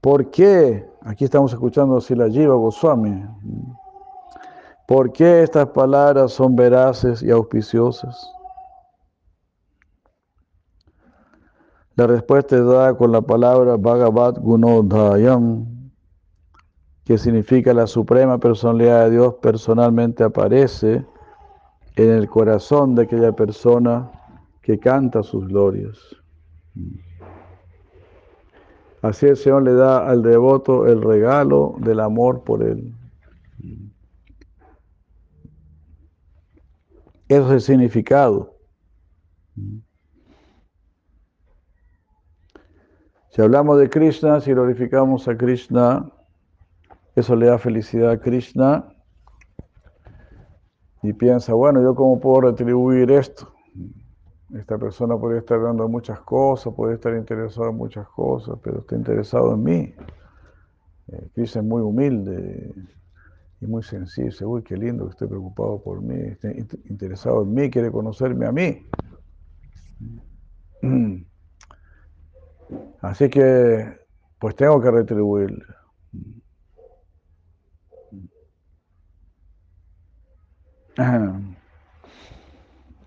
¿Por 0.00 0.30
qué? 0.30 0.88
Aquí 1.02 1.24
estamos 1.24 1.52
escuchando 1.52 1.98
a 1.98 2.14
la 2.14 2.30
Jiva 2.30 2.54
Goswami. 2.54 3.24
¿Por 4.86 5.12
qué 5.12 5.42
estas 5.42 5.66
palabras 5.70 6.30
son 6.30 6.54
veraces 6.54 7.24
y 7.24 7.32
auspiciosas? 7.32 8.32
La 12.00 12.06
respuesta 12.06 12.56
es 12.56 12.64
dada 12.64 12.96
con 12.96 13.12
la 13.12 13.20
palabra 13.20 13.76
Bhagavat 13.76 14.38
Gunodhayam, 14.38 15.90
que 17.04 17.18
significa 17.18 17.74
la 17.74 17.86
suprema 17.86 18.38
personalidad 18.38 19.04
de 19.04 19.10
Dios 19.10 19.34
personalmente 19.42 20.24
aparece 20.24 21.04
en 21.96 22.10
el 22.10 22.26
corazón 22.26 22.94
de 22.94 23.02
aquella 23.02 23.32
persona 23.32 24.10
que 24.62 24.78
canta 24.78 25.22
sus 25.22 25.46
glorias. 25.46 25.98
Así 29.02 29.26
el 29.26 29.36
Señor 29.36 29.64
le 29.64 29.74
da 29.74 30.08
al 30.08 30.22
devoto 30.22 30.86
el 30.86 31.02
regalo 31.02 31.74
del 31.80 32.00
amor 32.00 32.44
por 32.44 32.62
él. 32.62 32.94
Eso 37.28 37.46
es 37.48 37.52
el 37.52 37.60
significado. 37.60 38.54
Si 43.30 43.40
hablamos 43.40 43.78
de 43.78 43.88
Krishna, 43.88 44.40
si 44.40 44.50
glorificamos 44.50 45.28
a 45.28 45.36
Krishna, 45.36 46.10
eso 47.14 47.36
le 47.36 47.46
da 47.46 47.58
felicidad 47.58 48.10
a 48.10 48.18
Krishna 48.18 48.92
y 51.00 51.12
piensa, 51.12 51.54
bueno, 51.54 51.80
¿yo 51.80 51.94
cómo 51.94 52.18
puedo 52.18 52.50
retribuir 52.50 53.08
esto? 53.12 53.54
Esta 54.52 54.78
persona 54.78 55.16
podría 55.16 55.38
estar 55.38 55.60
de 55.60 55.86
muchas 55.86 56.20
cosas, 56.22 56.74
puede 56.74 56.94
estar 56.94 57.14
interesado 57.14 57.70
en 57.70 57.76
muchas 57.76 58.08
cosas, 58.08 58.58
pero 58.64 58.80
está 58.80 58.96
interesado 58.96 59.54
en 59.54 59.62
mí. 59.62 59.94
Eh, 61.06 61.28
Krishna 61.32 61.60
es 61.60 61.66
muy 61.68 61.82
humilde 61.82 62.74
y 63.60 63.66
muy 63.66 63.84
sensible. 63.84 64.44
Uy, 64.44 64.64
qué 64.64 64.76
lindo 64.76 65.04
que 65.04 65.12
esté 65.12 65.28
preocupado 65.28 65.80
por 65.80 66.02
mí, 66.02 66.16
esté 66.32 66.66
interesado 66.88 67.42
en 67.42 67.54
mí, 67.54 67.70
quiere 67.70 67.92
conocerme 67.92 68.46
a 68.46 68.52
mí. 68.52 68.88
Así 73.02 73.30
que, 73.30 73.98
pues 74.38 74.54
tengo 74.56 74.80
que 74.80 74.90
retribuirle. 74.90 75.64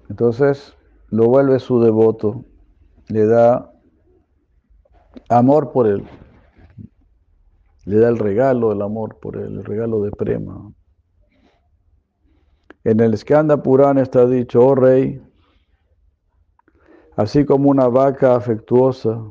Entonces, 0.10 0.76
lo 1.10 1.28
vuelve 1.28 1.60
su 1.60 1.80
devoto, 1.80 2.44
le 3.08 3.26
da 3.28 3.72
amor 5.30 5.72
por 5.72 5.86
él, 5.88 6.04
le 7.86 7.98
da 7.98 8.10
el 8.10 8.18
regalo 8.18 8.70
del 8.70 8.82
amor 8.82 9.20
por 9.20 9.38
él, 9.38 9.60
el 9.60 9.66
regalo 9.66 10.02
de 10.02 10.10
prema. 10.12 10.72
En 12.84 13.00
el 13.00 13.16
Skanda 13.18 13.62
Purana 13.62 14.02
está 14.02 14.26
dicho, 14.26 14.66
oh 14.66 14.74
rey, 14.76 15.22
así 17.16 17.46
como 17.46 17.70
una 17.70 17.88
vaca 17.88 18.36
afectuosa 18.36 19.22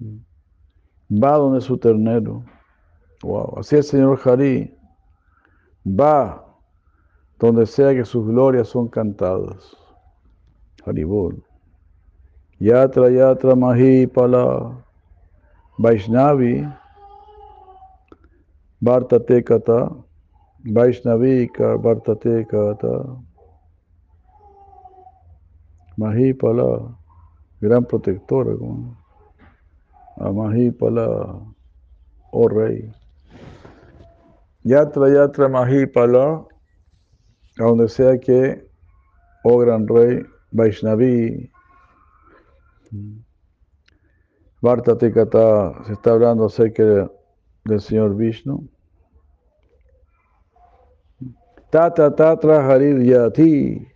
va 0.00 1.36
donde 1.36 1.60
su 1.60 1.78
ternero. 1.78 2.44
Wow. 3.22 3.58
Así 3.58 3.76
el 3.76 3.84
Señor 3.84 4.20
Hari 4.24 4.74
va 5.86 6.44
donde 7.38 7.66
sea 7.66 7.94
que 7.94 8.04
sus 8.04 8.26
glorias 8.26 8.68
son 8.68 8.88
cantadas. 8.88 9.76
Haribol. 10.84 11.42
Yatra 12.60 13.10
Yatra 13.10 13.54
Mahipala 13.54 14.84
Vaishnavi 15.78 16.66
Vartate 18.80 19.44
Kata 19.44 19.90
Vaishnavika 20.64 21.76
Vartate 21.76 22.46
Kata 22.46 23.16
Mahipala 25.96 26.96
gran 27.60 27.84
protectora 27.84 28.56
como 28.56 28.96
a 30.20 30.30
Mahipala 30.30 31.40
oh 32.32 32.48
rey 32.48 32.90
Yatra 34.64 35.08
Yatra 35.08 35.48
Mahipala 35.48 36.46
a 37.58 37.62
donde 37.62 37.88
sea 37.88 38.18
que 38.18 38.66
oh 39.44 39.58
gran 39.58 39.86
rey 39.86 40.24
Vaishnavi, 40.50 41.50
Varta 44.62 44.96
Tikata, 44.96 45.84
se 45.86 45.92
está 45.92 46.12
hablando 46.12 46.46
acerca 46.46 47.10
del 47.64 47.80
Señor 47.80 48.16
Vishnu. 48.16 48.66
Tata 51.70 52.14
Tatra 52.16 52.66
Harir 52.66 53.02
Yati. 53.02 53.86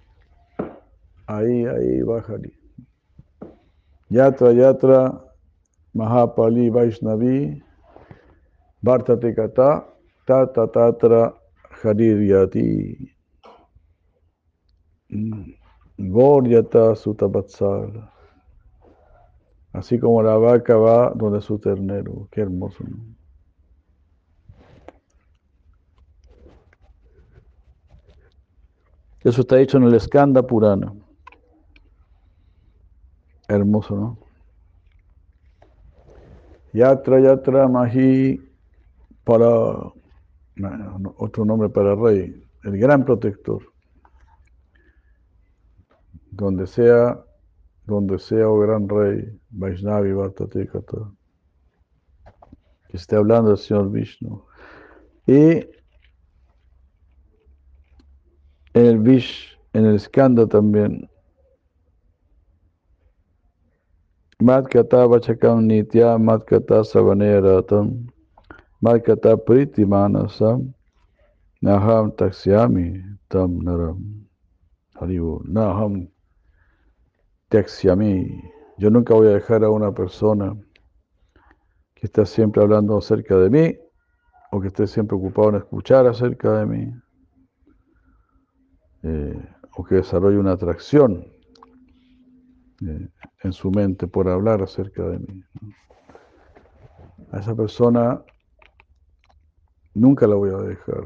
Ahí, 1.27 1.65
ahí 1.65 2.03
va. 2.03 2.23
Yatra 4.11 4.53
Yatra 4.53 5.32
Mahapali 5.95 6.71
Vaishnavi. 6.71 7.63
Varta 8.83 9.17
Tikata. 9.17 9.85
Tata 10.27 10.67
Tatra 10.69 11.33
Harir 11.83 12.19
Yati. 12.19 13.11
Mm. 15.11 15.55
Goryata 15.99 16.95
Sutabatsala. 16.97 18.11
Así 19.73 19.99
como 19.99 20.23
la 20.23 20.37
vaca 20.37 20.77
va 20.77 21.13
donde 21.15 21.41
su 21.41 21.59
ternero. 21.59 22.29
Qué 22.31 22.43
hermoso. 22.43 22.85
Eso 29.25 29.43
está 29.43 29.57
dicho 29.57 29.77
en 29.77 29.85
el 29.85 30.01
Skanda 30.01 30.43
Purana. 30.43 30.93
Hermoso, 33.49 33.95
¿no? 33.95 34.22
Yatra 36.73 37.21
Yatra 37.21 37.69
Mahi 37.69 38.41
para 39.25 39.49
otro 41.17 41.45
nombre 41.45 41.69
para 41.69 41.93
el 41.93 42.01
rey, 42.01 42.49
el 42.65 42.79
gran 42.79 43.05
protector 43.05 43.63
donde 46.33 46.67
sea, 46.67 47.23
donde 47.87 48.19
sea, 48.19 48.49
oh 48.49 48.59
gran 48.59 48.89
rey, 48.89 49.39
Vaishnavi 49.51 50.13
Vartatikata, 50.13 51.13
que 52.89 52.97
esté 52.97 53.17
hablando 53.17 53.51
del 53.51 53.59
Señor 53.59 53.91
Vishnu. 53.91 54.43
Y 55.27 55.67
en 58.75 58.87
el 58.87 58.99
Vish, 58.99 59.59
en 59.75 59.85
el 59.85 60.01
Skanda 60.01 60.47
también, 60.47 61.09
Madkata 64.43 65.07
Vachakam 65.07 65.67
Nitya 65.67 66.19
Madkata 66.19 66.83
Savaneratam 66.83 68.09
Madkata 68.83 69.37
Priti 69.37 69.85
Manasam 69.85 70.75
Naham 71.63 72.11
Taksyami 72.13 73.03
Tam 73.31 73.61
Naram 73.61 74.25
Haribu 75.01 75.47
Naham 75.47 76.09
mí. 77.97 78.43
Yo 78.79 78.91
nunca 78.91 79.15
voy 79.15 79.29
a 79.29 79.35
dejar 79.35 79.63
a 79.63 79.71
una 79.71 79.93
persona 79.93 80.57
que 81.95 82.07
esté 82.07 82.27
siempre 82.27 82.63
hablando 82.63 82.99
acerca 82.99 83.37
de 83.37 83.51
mí 83.51 83.79
o 84.51 84.61
que 84.61 84.69
esté 84.69 84.87
siempre 84.89 85.17
ocupado 85.17 85.51
en 85.51 85.57
escuchar 85.57 86.07
acerca 86.07 86.53
de 86.59 86.67
mí 86.67 86.95
eh, 89.05 89.49
o 89.77 89.85
que 89.85 89.97
desarrolle 89.97 90.39
una 90.39 90.53
atracción 90.53 91.32
eh, 92.87 93.09
en 93.43 93.53
su 93.53 93.71
mente 93.71 94.07
por 94.07 94.29
hablar 94.29 94.63
acerca 94.63 95.03
de 95.05 95.19
mí. 95.19 95.45
A 97.31 97.41
esa 97.41 97.55
persona 97.55 98.23
nunca 99.95 100.27
la 100.27 100.35
voy 100.35 100.51
a 100.51 100.59
dejar. 100.59 101.05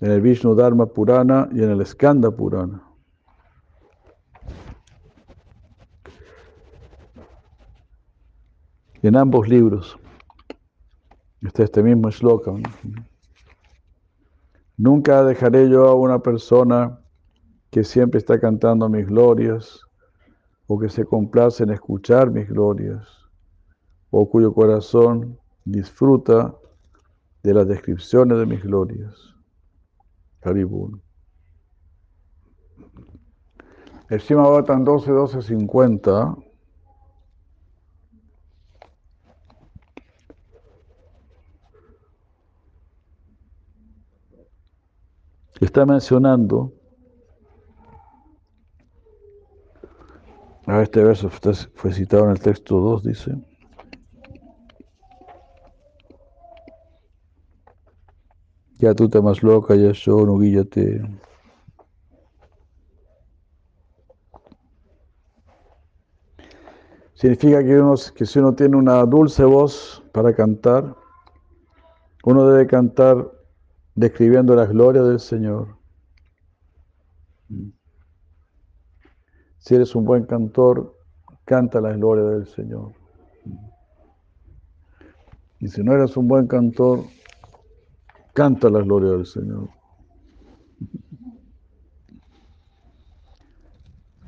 En 0.00 0.10
el 0.10 0.20
Vishnu 0.20 0.54
Dharma 0.54 0.86
Purana 0.86 1.48
y 1.52 1.62
en 1.62 1.70
el 1.70 1.84
Skanda 1.86 2.30
Purana. 2.30 2.82
en 9.06 9.16
ambos 9.16 9.48
libros 9.48 9.96
está 11.40 11.62
este 11.62 11.82
mismo 11.82 12.10
shloka. 12.10 12.52
Nunca 14.76 15.22
dejaré 15.24 15.68
yo 15.68 15.86
a 15.86 15.94
una 15.94 16.18
persona 16.18 16.98
que 17.76 17.84
siempre 17.84 18.16
está 18.16 18.40
cantando 18.40 18.88
mis 18.88 19.06
glorias 19.06 19.82
o 20.66 20.78
que 20.78 20.88
se 20.88 21.04
complace 21.04 21.62
en 21.62 21.68
escuchar 21.68 22.30
mis 22.30 22.48
glorias 22.48 23.06
o 24.08 24.26
cuyo 24.30 24.54
corazón 24.54 25.38
disfruta 25.66 26.54
de 27.42 27.52
las 27.52 27.68
descripciones 27.68 28.38
de 28.38 28.46
mis 28.46 28.62
glorias. 28.62 29.12
Haribun. 30.40 31.02
El 34.08 34.20
Shima 34.20 34.44
12, 34.48 35.10
12, 35.12 35.42
50 35.42 36.34
está 45.60 45.84
mencionando, 45.84 46.72
este 50.66 51.02
verso 51.02 51.30
fue 51.74 51.92
citado 51.92 52.24
en 52.24 52.30
el 52.30 52.40
texto 52.40 52.80
2, 52.80 53.04
dice, 53.04 53.36
ya 58.78 58.94
tú 58.94 59.08
te 59.08 59.20
más 59.20 59.42
loca, 59.42 59.74
ya 59.76 59.92
yo, 59.92 60.26
no 60.26 60.38
guíllate. 60.38 61.02
Significa 67.14 67.64
que, 67.64 67.80
uno, 67.80 67.94
que 68.14 68.26
si 68.26 68.38
uno 68.38 68.54
tiene 68.54 68.76
una 68.76 69.04
dulce 69.04 69.44
voz 69.44 70.02
para 70.12 70.34
cantar, 70.34 70.94
uno 72.24 72.46
debe 72.46 72.66
cantar 72.66 73.32
describiendo 73.94 74.54
las 74.54 74.68
glorias 74.68 75.06
del 75.06 75.20
Señor. 75.20 75.78
Si 79.66 79.74
eres 79.74 79.96
un 79.96 80.04
buen 80.04 80.26
cantor, 80.26 80.94
canta 81.44 81.80
las 81.80 81.96
glorias 81.96 82.30
del 82.30 82.46
Señor. 82.46 82.92
Y 85.58 85.66
si 85.66 85.82
no 85.82 85.92
eres 85.92 86.16
un 86.16 86.28
buen 86.28 86.46
cantor, 86.46 87.00
canta 88.32 88.70
las 88.70 88.84
glorias 88.84 89.10
del 89.14 89.26
Señor. 89.26 89.68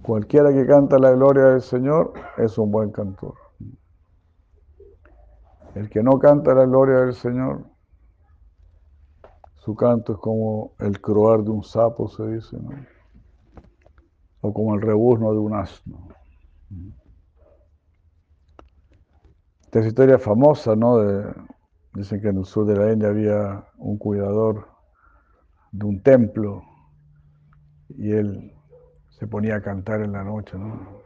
Cualquiera 0.03 0.53
que 0.53 0.67
canta 0.67 0.99
la 0.99 1.13
gloria 1.13 1.45
del 1.45 1.63
Señor 1.63 2.15
es 2.39 2.59
un 2.59 2.73
buen 2.73 2.91
cantor. 2.91 3.35
El 5.77 5.89
que 5.89 6.03
no 6.03 6.19
canta 6.19 6.53
la 6.53 6.67
gloria 6.67 7.03
del 7.03 7.15
Señor, 7.15 7.65
su 9.59 9.77
canto 9.77 10.15
es 10.15 10.19
como 10.19 10.73
el 10.81 11.01
croar 11.01 11.45
de 11.45 11.51
un 11.51 11.63
sapo, 11.63 12.09
se 12.09 12.27
dice, 12.27 12.57
¿no? 12.57 12.98
O 14.41 14.53
como 14.53 14.75
el 14.75 14.81
rebuzno 14.81 15.33
de 15.33 15.39
un 15.39 15.55
asno. 15.55 16.09
Esta 19.63 19.81
es 19.81 19.87
historia 19.87 20.19
famosa, 20.19 20.77
¿no? 20.77 20.99
dicen 21.95 22.21
que 22.21 22.29
en 22.29 22.39
el 22.39 22.45
sur 22.45 22.65
de 22.67 22.77
la 22.77 22.93
India 22.93 23.09
había 23.09 23.65
un 23.79 23.99
cuidador 23.99 24.69
de 25.73 25.85
un 25.85 26.03
templo 26.03 26.63
y 27.91 28.13
él 28.13 28.55
se 29.11 29.27
ponía 29.27 29.57
a 29.57 29.61
cantar 29.61 30.03
en 30.03 30.13
la 30.13 30.23
noche, 30.23 30.57
¿no? 30.57 31.03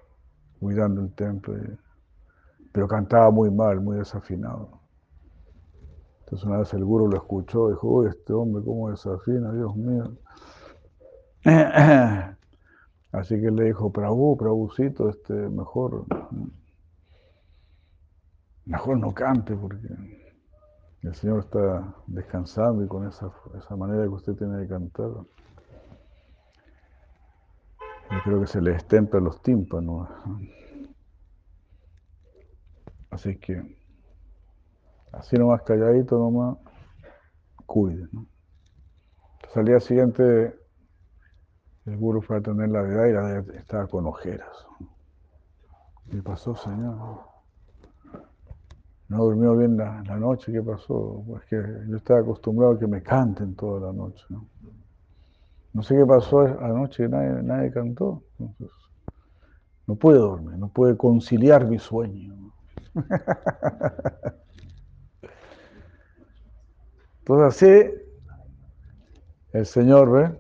Cuidando 0.61 1.01
el 1.01 1.15
templo. 1.15 1.55
pero 2.73 2.87
cantaba 2.87 3.31
muy 3.31 3.51
mal, 3.51 3.81
muy 3.81 3.97
desafinado. 3.99 4.81
Entonces 6.21 6.47
una 6.47 6.59
vez 6.59 6.73
el 6.75 6.85
guru 6.85 7.09
lo 7.09 7.17
escuchó 7.17 7.69
y 7.69 7.73
dijo, 7.73 7.89
uy, 7.89 8.09
este 8.09 8.33
hombre 8.33 8.63
cómo 8.65 8.91
desafina, 8.91 9.53
Dios 9.53 9.75
mío. 9.77 10.17
Así 13.13 13.39
que 13.39 13.51
le 13.51 13.65
dijo, 13.65 13.93
Prabhu, 13.93 14.37
Prabhucito, 14.39 15.11
este, 15.11 15.35
mejor, 15.35 16.07
mejor 18.65 18.99
no 18.99 19.13
cante 19.13 19.55
porque 19.55 19.87
el 21.03 21.15
Señor 21.15 21.41
está 21.41 21.95
descansando 22.07 22.83
y 22.83 22.89
con 22.89 23.07
esa, 23.07 23.31
esa 23.59 23.77
manera 23.77 24.05
que 24.05 24.09
usted 24.09 24.35
tiene 24.35 24.57
de 24.57 24.67
cantar. 24.67 25.11
Yo 28.11 28.19
creo 28.25 28.41
que 28.41 28.47
se 28.47 28.63
le 28.63 28.77
estemplan 28.77 29.25
los 29.25 29.43
tímpanos. 29.43 30.09
Así 33.11 33.37
que, 33.37 33.77
así 35.13 35.37
nomás 35.37 35.63
calladito, 35.63 36.19
nomás, 36.19 36.57
cuide. 37.67 38.09
¿no? 38.11 38.27
Entonces, 39.35 39.57
al 39.57 39.65
día 39.67 39.81
siguiente, 39.81 40.62
el 41.87 41.97
guru 41.97 42.23
fue 42.23 42.37
a 42.37 42.41
tener 42.41 42.69
la 42.71 42.83
verdad 42.83 43.07
y 43.07 43.13
la 43.13 43.39
estaba 43.59 43.87
con 43.87 44.07
ojeras. 44.07 44.67
¿Qué 46.11 46.23
pasó, 46.23 46.55
señor? 46.55 47.21
No 49.09 49.25
durmió 49.25 49.57
bien 49.57 49.77
la, 49.77 50.03
noche, 50.19 50.53
¿qué 50.53 50.63
pasó? 50.63 51.23
Pues 51.27 51.45
que 51.45 51.57
yo 51.89 51.97
estaba 51.97 52.21
acostumbrado 52.21 52.75
a 52.75 52.79
que 52.79 52.87
me 52.87 53.03
canten 53.03 53.55
toda 53.55 53.89
la 53.89 53.93
noche. 53.93 54.25
¿no? 54.29 55.83
Sé 55.83 55.97
qué 55.97 56.07
pasó 56.07 56.41
anoche, 56.41 57.09
nadie, 57.09 57.43
nadie 57.43 57.71
cantó. 57.71 58.23
no 59.87 59.97
puede 59.97 60.19
dormir, 60.19 60.59
no 60.59 60.69
puede 60.69 60.97
conciliar 60.97 61.67
mi 61.67 61.79
sueño. 61.79 62.53
Entonces 67.21 67.63
así, 67.63 67.91
el 69.53 69.67
Señor 69.67 70.11
ve, 70.11 70.39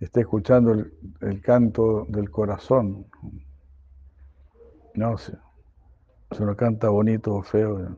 está 0.00 0.20
escuchando 0.20 0.72
el, 0.72 1.40
canto 1.42 2.04
del 2.08 2.30
corazón. 2.30 3.06
No 4.94 5.16
sé, 5.18 5.36
se 6.30 6.44
lo 6.44 6.56
canta 6.56 6.88
bonito 6.88 7.34
o 7.34 7.42
feo. 7.42 7.96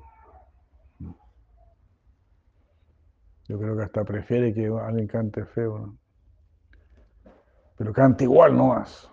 Yo 3.49 3.59
creo 3.59 3.77
que 3.77 3.83
hasta 3.83 4.05
prefiere 4.05 4.53
que 4.53 4.67
alguien 4.67 5.07
cante 5.07 5.45
feo. 5.45 5.97
Pero 7.77 7.93
cante 7.93 8.25
igual 8.25 8.57
nomás. 8.57 9.11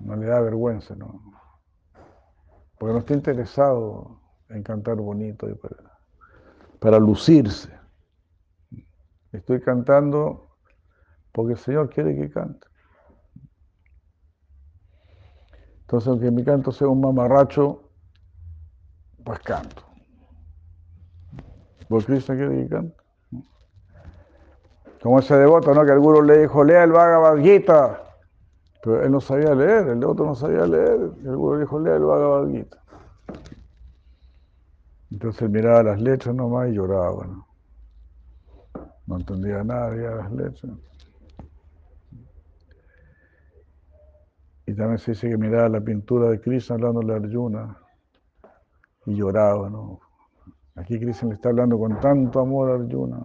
No 0.00 0.16
le 0.16 0.26
da 0.26 0.40
vergüenza, 0.40 0.94
¿no? 0.94 1.22
Porque 2.78 2.92
no 2.92 2.98
está 2.98 3.14
interesado 3.14 4.20
en 4.50 4.62
cantar 4.62 4.96
bonito 4.96 5.46
para, 5.56 5.98
para 6.80 6.98
lucirse. 6.98 7.72
Estoy 9.32 9.60
cantando 9.60 10.53
porque 11.34 11.54
el 11.54 11.58
Señor 11.58 11.90
quiere 11.90 12.14
que 12.14 12.30
cante. 12.30 12.64
Entonces, 15.80 16.08
aunque 16.08 16.30
mi 16.30 16.44
canto 16.44 16.70
sea 16.70 16.86
un 16.86 17.00
mamarracho, 17.00 17.90
pues 19.24 19.40
canto. 19.40 19.82
Porque 21.88 22.06
Cristo 22.06 22.34
quiere 22.34 22.62
que 22.62 22.68
cante. 22.68 22.96
Como 25.02 25.18
ese 25.18 25.36
devoto, 25.36 25.74
¿no? 25.74 25.84
Que 25.84 25.90
el 25.90 25.98
gurú 25.98 26.22
le 26.22 26.38
dijo, 26.38 26.62
lea 26.62 26.84
el 26.84 26.92
Bhagavad 26.92 27.38
Gita. 27.38 28.00
Pero 28.80 29.02
él 29.02 29.10
no 29.10 29.20
sabía 29.20 29.56
leer, 29.56 29.88
el 29.88 29.98
devoto 30.00 30.24
no 30.24 30.36
sabía 30.36 30.64
leer. 30.66 31.00
Y 31.20 31.26
el 31.26 31.36
gurú 31.36 31.56
le 31.56 31.60
dijo, 31.62 31.80
lea 31.80 31.96
el 31.96 32.04
Bhagavad 32.04 32.48
Gita. 32.48 32.78
Entonces 35.10 35.42
él 35.42 35.50
miraba 35.50 35.82
las 35.82 36.00
letras 36.00 36.32
nomás 36.32 36.68
y 36.68 36.74
lloraba, 36.74 37.26
¿no? 37.26 37.48
No 39.06 39.16
entendía 39.16 39.64
nada 39.64 39.90
de 39.90 40.16
las 40.16 40.30
letras. 40.30 40.72
Y 44.74 44.76
también 44.76 44.98
se 44.98 45.12
dice 45.12 45.28
que 45.28 45.38
miraba 45.38 45.68
la 45.68 45.80
pintura 45.80 46.28
de 46.30 46.40
Krishna 46.40 46.74
hablándole 46.74 47.12
a 47.12 47.16
Arjuna 47.18 47.78
y 49.06 49.14
lloraba, 49.14 49.70
¿no? 49.70 50.00
Aquí 50.74 50.98
Krishna 50.98 51.28
le 51.28 51.36
está 51.36 51.50
hablando 51.50 51.78
con 51.78 52.00
tanto 52.00 52.40
amor 52.40 52.72
a 52.72 52.74
Arjuna. 52.74 53.24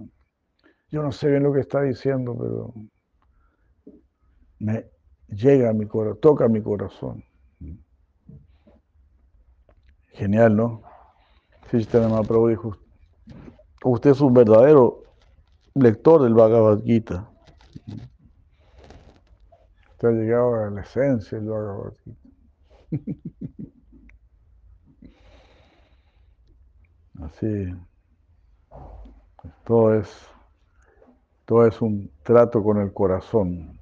Yo 0.92 1.02
no 1.02 1.12
sé 1.12 1.28
bien 1.28 1.42
lo 1.42 1.52
que 1.52 1.62
está 1.62 1.82
diciendo, 1.82 2.38
pero 2.40 2.72
me 4.60 4.92
llega 5.30 5.72
a 5.72 5.74
mi 5.74 5.88
corazón, 5.88 6.20
toca 6.22 6.48
mi 6.48 6.62
corazón. 6.62 7.24
Genial, 10.10 10.56
¿no? 10.56 10.84
Sistema 11.72 12.22
Prabhu 12.22 12.50
dijo, 12.50 12.78
usted 13.86 14.12
es 14.12 14.22
un 14.22 14.36
verdadero 14.36 15.02
lector 15.74 16.22
del 16.22 16.36
Bhagavad 16.36 16.84
Gita. 16.84 17.28
Ha 20.02 20.12
llegado 20.12 20.56
a 20.56 20.70
la 20.70 20.82
esencia 20.82 21.38
del 21.38 21.50
Bhagavad 21.50 21.94
Gita. 22.04 22.30
Así, 27.22 27.76
todo 29.66 29.94
es 29.96 30.28
todo 31.46 31.66
es 31.66 31.82
un 31.82 32.12
trato 32.24 32.64
con 32.64 32.78
el 32.78 32.94
corazón. 32.94 33.80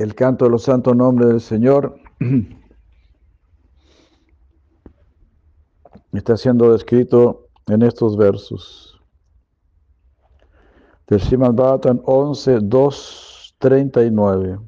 El 0.00 0.14
canto 0.14 0.46
de 0.46 0.52
los 0.52 0.62
santos 0.62 0.96
nombres 0.96 1.28
del 1.28 1.40
Señor 1.42 2.00
está 6.14 6.38
siendo 6.38 6.72
descrito 6.72 7.48
en 7.66 7.82
estos 7.82 8.16
versos 8.16 8.98
del 11.06 11.20
Srimad 11.20 11.52
Bhattan 11.52 12.00
11, 12.06 12.60
2, 12.62 13.56
39. 13.58 14.58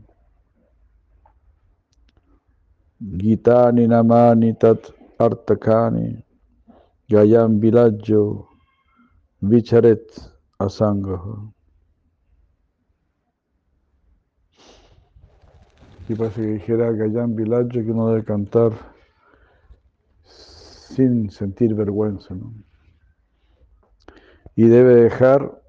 Gitani 3.17 3.89
namani 3.89 4.53
tat 4.59 4.93
artakani 5.19 6.23
gayam 7.09 7.59
vilajo 7.59 8.51
vicharet 9.41 10.13
asangaha. 10.59 11.62
Aquí 16.03 16.17
parece 16.17 16.41
que 16.41 16.47
dijera 16.49 16.91
Gayam 16.91 17.37
Vilajo 17.37 17.69
que 17.69 17.81
uno 17.81 18.09
debe 18.09 18.25
cantar 18.25 18.73
sin 20.25 21.31
sentir 21.31 21.75
vergüenza, 21.75 22.35
¿no? 22.35 22.53
Y 24.57 24.65
debe 24.65 24.97
dejar 24.97 25.63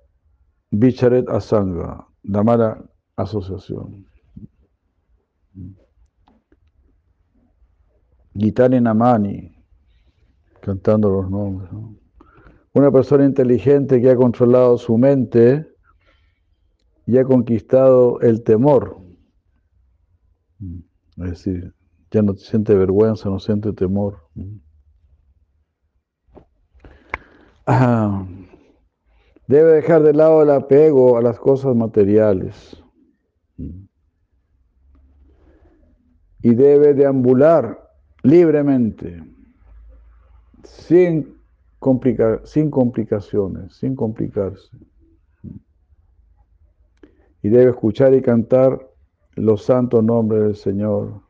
Bicharet 0.71 1.29
Asanga, 1.29 2.07
la 2.23 2.43
mala 2.43 2.83
asociación. 3.15 4.07
Gitani 8.35 8.81
Namani, 8.81 9.55
cantando 10.61 11.09
los 11.11 11.29
nombres. 11.29 11.69
Una 12.73 12.91
persona 12.91 13.23
inteligente 13.23 14.01
que 14.01 14.09
ha 14.09 14.15
controlado 14.15 14.79
su 14.79 14.97
mente 14.97 15.67
y 17.05 17.19
ha 17.19 17.23
conquistado 17.23 18.19
el 18.21 18.43
temor. 18.43 18.97
Es 21.17 21.29
decir, 21.29 21.73
ya 22.11 22.21
no 22.21 22.35
siente 22.35 22.75
vergüenza, 22.75 23.29
no 23.29 23.39
siente 23.39 23.73
temor. 23.73 24.29
Debe 29.47 29.71
dejar 29.73 30.03
de 30.03 30.13
lado 30.13 30.43
el 30.43 30.51
apego 30.51 31.17
a 31.17 31.21
las 31.21 31.39
cosas 31.39 31.75
materiales. 31.75 32.81
Y 36.41 36.55
debe 36.55 36.93
deambular 36.93 37.79
libremente, 38.21 39.23
sin, 40.63 41.37
sin 42.43 42.69
complicaciones, 42.69 43.75
sin 43.75 43.95
complicarse. 43.95 44.77
Y 47.41 47.49
debe 47.49 47.71
escuchar 47.71 48.13
y 48.13 48.21
cantar 48.21 48.92
los 49.35 49.63
santos 49.63 50.03
nombres 50.03 50.43
del 50.43 50.55
Señor, 50.55 51.21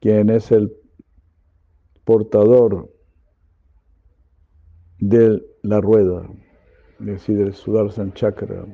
quien 0.00 0.30
es 0.30 0.50
el 0.52 0.72
portador 2.04 2.90
de 4.98 5.42
la 5.62 5.80
rueda, 5.80 6.28
es 7.00 7.06
decir, 7.06 7.38
del 7.38 7.54
Sudarshan 7.54 8.12
Chakra. 8.12 8.64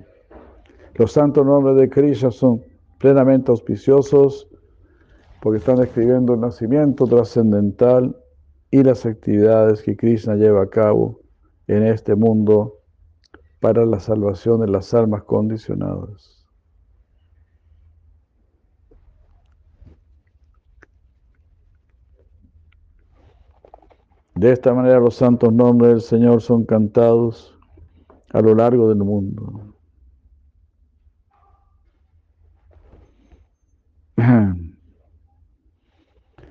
Los 0.95 1.13
santos 1.13 1.47
nombres 1.47 1.77
de 1.77 1.89
Krishna 1.89 2.31
son 2.31 2.63
plenamente 2.99 3.51
auspiciosos 3.51 4.49
porque 5.41 5.59
están 5.59 5.77
describiendo 5.77 6.35
el 6.35 6.41
nacimiento 6.41 7.07
trascendental 7.07 8.17
y 8.71 8.83
las 8.83 9.07
actividades 9.07 9.83
que 9.83 9.97
Krishna 9.97 10.35
lleva 10.35 10.63
a 10.63 10.69
cabo 10.69 11.21
en 11.67 11.85
este 11.85 12.15
mundo 12.15 12.81
para 13.61 13.87
la 13.87 14.01
salvación 14.01 14.61
de 14.61 14.69
las 14.69 14.93
almas 14.95 15.23
condicionadas. 15.25 16.38
De 24.39 24.53
esta 24.53 24.73
manera 24.73 25.01
los 25.01 25.17
santos 25.17 25.53
nombres 25.53 25.91
del 25.91 26.01
Señor 26.01 26.41
son 26.41 26.65
cantados 26.65 27.59
a 28.33 28.41
lo 28.41 28.55
largo 28.55 28.89
del 28.89 28.99
mundo. 28.99 29.75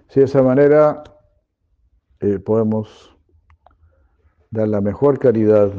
Si 0.09 0.19
de 0.21 0.25
esa 0.25 0.41
manera 0.43 1.01
eh, 2.19 2.39
podemos 2.39 3.15
dar 4.49 4.67
la 4.67 4.81
mejor 4.81 5.17
caridad, 5.19 5.71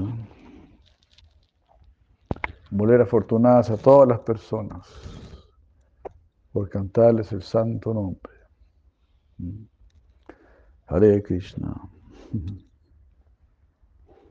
volver 2.70 3.02
afortunadas 3.02 3.70
a 3.70 3.76
todas 3.76 4.08
las 4.08 4.20
personas 4.20 4.86
por 6.52 6.70
cantarles 6.70 7.32
el 7.32 7.42
santo 7.42 7.92
nombre. 7.92 8.32
Hare 10.86 11.22
Krishna 11.22 11.97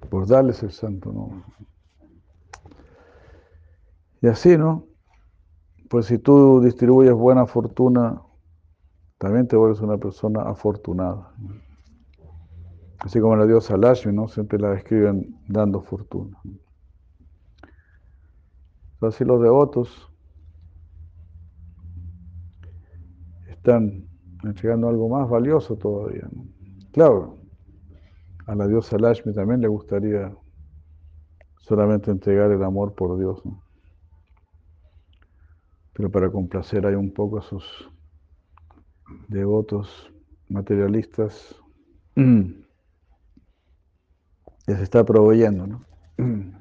por 0.10 0.28
darles 0.28 0.64
el 0.64 0.72
santo 0.72 1.12
nombre. 1.12 1.44
Y 4.22 4.28
así, 4.28 4.58
¿no? 4.58 4.86
Pues 5.90 6.08
si 6.08 6.18
tú 6.18 6.62
distribuyes 6.62 7.14
buena 7.14 7.46
fortuna, 7.46 8.22
también 9.18 9.48
te 9.48 9.56
vuelves 9.56 9.80
una 9.82 9.98
persona 9.98 10.44
afortunada. 10.44 11.34
Así 13.00 13.20
como 13.20 13.36
la 13.36 13.46
diosa 13.46 13.78
Lashmi, 13.78 14.12
¿no? 14.12 14.28
Siempre 14.28 14.60
la 14.60 14.72
describen 14.72 15.40
dando 15.48 15.82
fortuna. 15.82 16.38
Así 19.02 19.24
los 19.24 19.42
devotos 19.42 20.12
están 23.48 24.08
entregando 24.44 24.90
algo 24.90 25.10
más 25.10 25.30
valioso 25.30 25.76
todavía. 25.78 26.28
Claro, 26.92 27.38
a 28.48 28.56
la 28.56 28.68
diosa 28.68 28.98
Lashmi 28.98 29.34
también 29.34 29.62
le 29.62 29.68
gustaría 29.68 30.36
solamente 31.60 32.10
entregar 32.12 32.52
el 32.52 32.64
amor 32.64 32.96
por 32.96 33.20
Dios. 33.20 33.44
Pero 35.94 36.10
para 36.10 36.32
complacer 36.32 36.86
hay 36.86 36.96
un 36.96 37.14
poco 37.14 37.40
a 37.40 37.42
sus 37.42 37.92
devotos 39.28 40.14
materialistas, 40.48 41.62
ya 42.16 42.24
se 44.66 44.84
está 44.84 45.04
proveyendo, 45.04 45.68
¿no? 45.68 45.84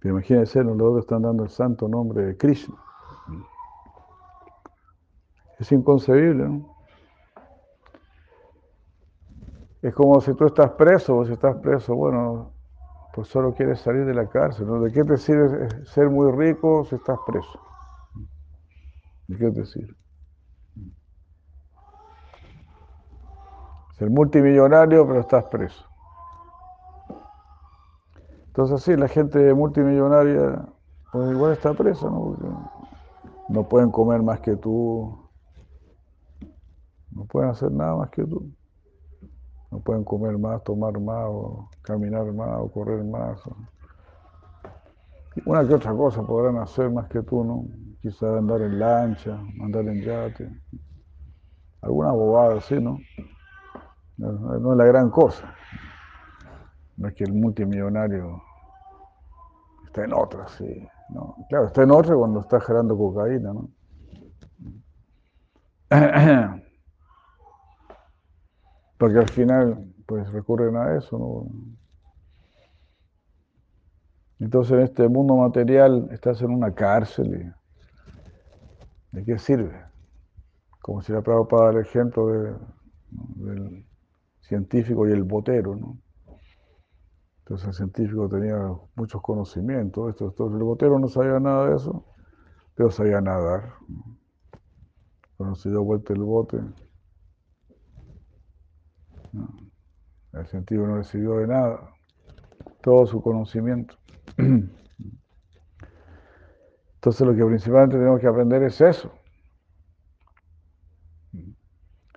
Pero 0.00 0.14
imagínense, 0.14 0.64
los 0.64 0.76
devotos 0.76 1.04
están 1.04 1.22
dando 1.22 1.44
el 1.44 1.50
santo 1.50 1.88
nombre 1.88 2.24
de 2.24 2.36
Krishna. 2.36 2.74
Es 5.58 5.72
inconcebible, 5.72 6.48
¿no? 6.48 6.77
Es 9.80 9.94
como 9.94 10.20
si 10.20 10.34
tú 10.34 10.46
estás 10.46 10.72
preso, 10.72 11.18
o 11.18 11.24
si 11.24 11.32
estás 11.32 11.56
preso, 11.56 11.94
bueno, 11.94 12.52
pues 13.14 13.28
solo 13.28 13.54
quieres 13.54 13.80
salir 13.80 14.04
de 14.04 14.14
la 14.14 14.28
cárcel. 14.28 14.66
¿no? 14.66 14.80
¿De 14.80 14.92
qué 14.92 15.04
te 15.04 15.16
sirve 15.16 15.84
ser 15.86 16.08
muy 16.10 16.32
rico 16.32 16.84
si 16.84 16.96
estás 16.96 17.18
preso? 17.26 17.60
¿De 19.28 19.38
qué 19.38 19.50
te 19.50 19.64
sirve? 19.64 19.94
Ser 23.98 24.10
multimillonario, 24.10 25.06
pero 25.06 25.20
estás 25.20 25.44
preso. 25.44 25.84
Entonces 28.46 28.82
sí, 28.82 28.96
la 28.96 29.06
gente 29.06 29.54
multimillonaria, 29.54 30.64
pues 31.12 31.30
igual 31.30 31.52
está 31.52 31.74
presa, 31.74 32.06
¿no? 32.06 32.36
No 33.48 33.68
pueden 33.68 33.90
comer 33.90 34.22
más 34.22 34.40
que 34.40 34.56
tú, 34.56 35.28
no 37.12 37.24
pueden 37.26 37.50
hacer 37.50 37.70
nada 37.70 37.96
más 37.96 38.10
que 38.10 38.24
tú. 38.24 38.50
No 39.70 39.80
pueden 39.80 40.04
comer 40.04 40.38
más, 40.38 40.62
tomar 40.64 40.98
más, 40.98 41.26
o 41.28 41.68
caminar 41.82 42.32
más, 42.32 42.58
o 42.60 42.70
correr 42.70 43.04
más. 43.04 43.40
Una 45.44 45.66
que 45.66 45.74
otra 45.74 45.92
cosa 45.92 46.22
podrán 46.22 46.56
hacer 46.58 46.90
más 46.90 47.08
que 47.08 47.22
tú, 47.22 47.44
¿no? 47.44 47.66
Quizás 48.00 48.38
andar 48.38 48.62
en 48.62 48.78
lancha, 48.78 49.38
andar 49.62 49.86
en 49.86 50.02
yate. 50.02 50.50
Alguna 51.82 52.12
bobada 52.12 52.58
así, 52.58 52.80
¿no? 52.80 52.98
No, 54.16 54.72
es 54.72 54.76
la 54.76 54.84
gran 54.84 55.10
cosa. 55.10 55.54
No 56.96 57.08
es 57.08 57.14
que 57.14 57.24
el 57.24 57.34
multimillonario 57.34 58.42
está 59.86 60.04
en 60.04 60.12
otra, 60.12 60.48
sí. 60.48 60.88
¿no? 61.10 61.36
Claro, 61.48 61.66
está 61.66 61.82
en 61.82 61.90
otra 61.92 62.16
cuando 62.16 62.40
está 62.40 62.60
generando 62.60 62.96
cocaína, 62.96 63.52
¿no? 63.52 63.68
Porque 68.98 69.18
al 69.18 69.28
final, 69.28 69.94
pues 70.06 70.30
recurren 70.32 70.76
a 70.76 70.96
eso, 70.96 71.18
¿no? 71.18 71.46
Entonces 74.40 74.72
en 74.72 74.80
este 74.80 75.08
mundo 75.08 75.36
material 75.36 76.08
estás 76.12 76.42
en 76.42 76.50
una 76.50 76.72
cárcel 76.72 77.54
y 79.12 79.16
¿de 79.16 79.24
qué 79.24 79.38
sirve? 79.38 79.84
Como 80.80 81.02
si 81.02 81.12
la 81.12 81.22
Prabhupada 81.22 81.70
el 81.70 81.78
ejemplo 81.78 82.28
del 83.10 83.84
científico 84.40 85.08
y 85.08 85.12
el 85.12 85.24
botero, 85.24 85.74
¿no? 85.74 85.98
Entonces 87.40 87.68
el 87.68 87.74
científico 87.74 88.28
tenía 88.28 88.58
muchos 88.94 89.22
conocimientos, 89.22 90.10
esto, 90.10 90.26
entonces 90.26 90.58
el 90.58 90.64
botero 90.64 90.98
no 90.98 91.08
sabía 91.08 91.40
nada 91.40 91.70
de 91.70 91.76
eso, 91.76 92.04
pero 92.74 92.90
sabía 92.90 93.20
nadar. 93.20 93.74
Cuando 95.36 95.56
se 95.56 95.70
dio 95.70 95.82
vuelta 95.82 96.12
el 96.12 96.22
bote, 96.22 96.60
el 100.32 100.46
científico 100.46 100.86
no 100.86 100.96
recibió 100.96 101.36
de 101.36 101.46
nada 101.46 101.94
todo 102.82 103.06
su 103.06 103.20
conocimiento. 103.22 103.96
Entonces 106.94 107.26
lo 107.26 107.34
que 107.34 107.44
principalmente 107.44 107.96
tenemos 107.96 108.20
que 108.20 108.26
aprender 108.26 108.62
es 108.62 108.80
eso, 108.80 109.12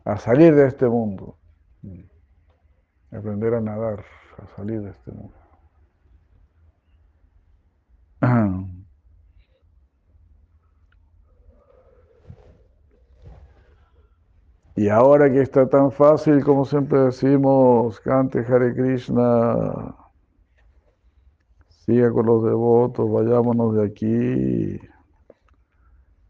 a 0.04 0.18
salir 0.18 0.56
de 0.56 0.68
este 0.68 0.88
mundo, 0.88 1.38
aprender 3.12 3.54
a 3.54 3.62
nadar, 3.62 4.04
a 4.38 4.48
salir 4.56 4.82
de 4.82 4.90
este 4.90 5.12
mundo. 5.12 5.38
Y 14.82 14.90
ahora 14.90 15.32
que 15.32 15.44
está 15.44 15.70
tan 15.70 15.92
fácil, 15.92 16.44
como 16.44 16.66
siempre 16.66 16.98
decimos, 17.02 18.00
cante 18.00 18.40
Hare 18.40 18.74
Krishna, 18.74 19.96
siga 21.86 22.12
con 22.12 22.26
los 22.26 22.44
devotos, 22.44 23.08
vayámonos 23.12 23.76
de 23.76 23.86
aquí. 23.86 24.80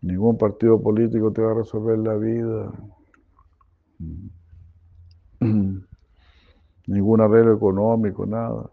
Ningún 0.01 0.37
partido 0.37 0.81
político 0.81 1.31
te 1.31 1.41
va 1.41 1.51
a 1.51 1.53
resolver 1.53 1.97
la 1.99 2.15
vida. 2.15 2.73
Ningún 6.87 7.21
arreglo 7.21 7.53
económico, 7.55 8.25
nada. 8.25 8.69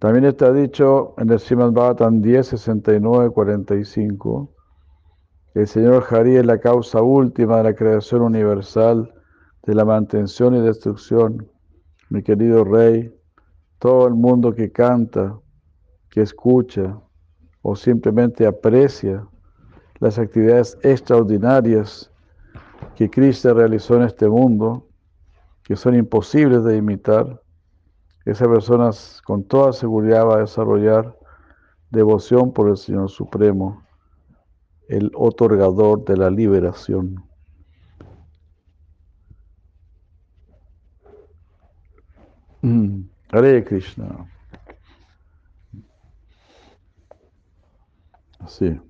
También 0.00 0.24
está 0.24 0.52
dicho 0.52 1.14
en 1.16 1.30
el 1.30 1.38
Srimad 1.38 1.70
Bhattan 1.70 2.20
10, 2.20 2.44
69, 2.44 3.30
45, 3.30 4.52
que 4.52 4.59
el 5.54 5.66
Señor 5.66 6.04
Hari 6.08 6.36
es 6.36 6.46
la 6.46 6.58
causa 6.58 7.02
última 7.02 7.56
de 7.58 7.64
la 7.64 7.74
creación 7.74 8.22
universal, 8.22 9.12
de 9.64 9.74
la 9.74 9.84
mantención 9.84 10.54
y 10.54 10.60
destrucción. 10.60 11.48
Mi 12.08 12.22
querido 12.22 12.64
Rey, 12.64 13.12
todo 13.78 14.06
el 14.06 14.14
mundo 14.14 14.54
que 14.54 14.70
canta, 14.70 15.38
que 16.08 16.22
escucha 16.22 16.96
o 17.62 17.74
simplemente 17.74 18.46
aprecia 18.46 19.26
las 19.98 20.18
actividades 20.18 20.78
extraordinarias 20.82 22.10
que 22.94 23.10
Cristo 23.10 23.52
realizó 23.52 23.96
en 23.96 24.02
este 24.02 24.28
mundo, 24.28 24.86
que 25.64 25.76
son 25.76 25.94
imposibles 25.94 26.64
de 26.64 26.76
imitar, 26.76 27.42
esa 28.24 28.48
persona 28.48 28.90
con 29.24 29.44
toda 29.44 29.72
seguridad 29.72 30.26
va 30.26 30.36
a 30.36 30.40
desarrollar 30.40 31.16
devoción 31.90 32.52
por 32.52 32.68
el 32.68 32.76
Señor 32.76 33.08
Supremo, 33.08 33.82
el 34.90 35.12
otorgador 35.14 36.04
de 36.04 36.16
la 36.16 36.30
liberación. 36.30 37.22
Mm, 42.62 43.02
Hare 43.30 43.64
Krishna. 43.64 44.28
Así, 48.40 48.80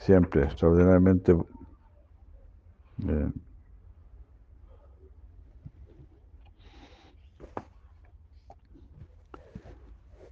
siempre 0.00 0.44
extraordinariamente 0.44 1.34
bien. 2.98 3.32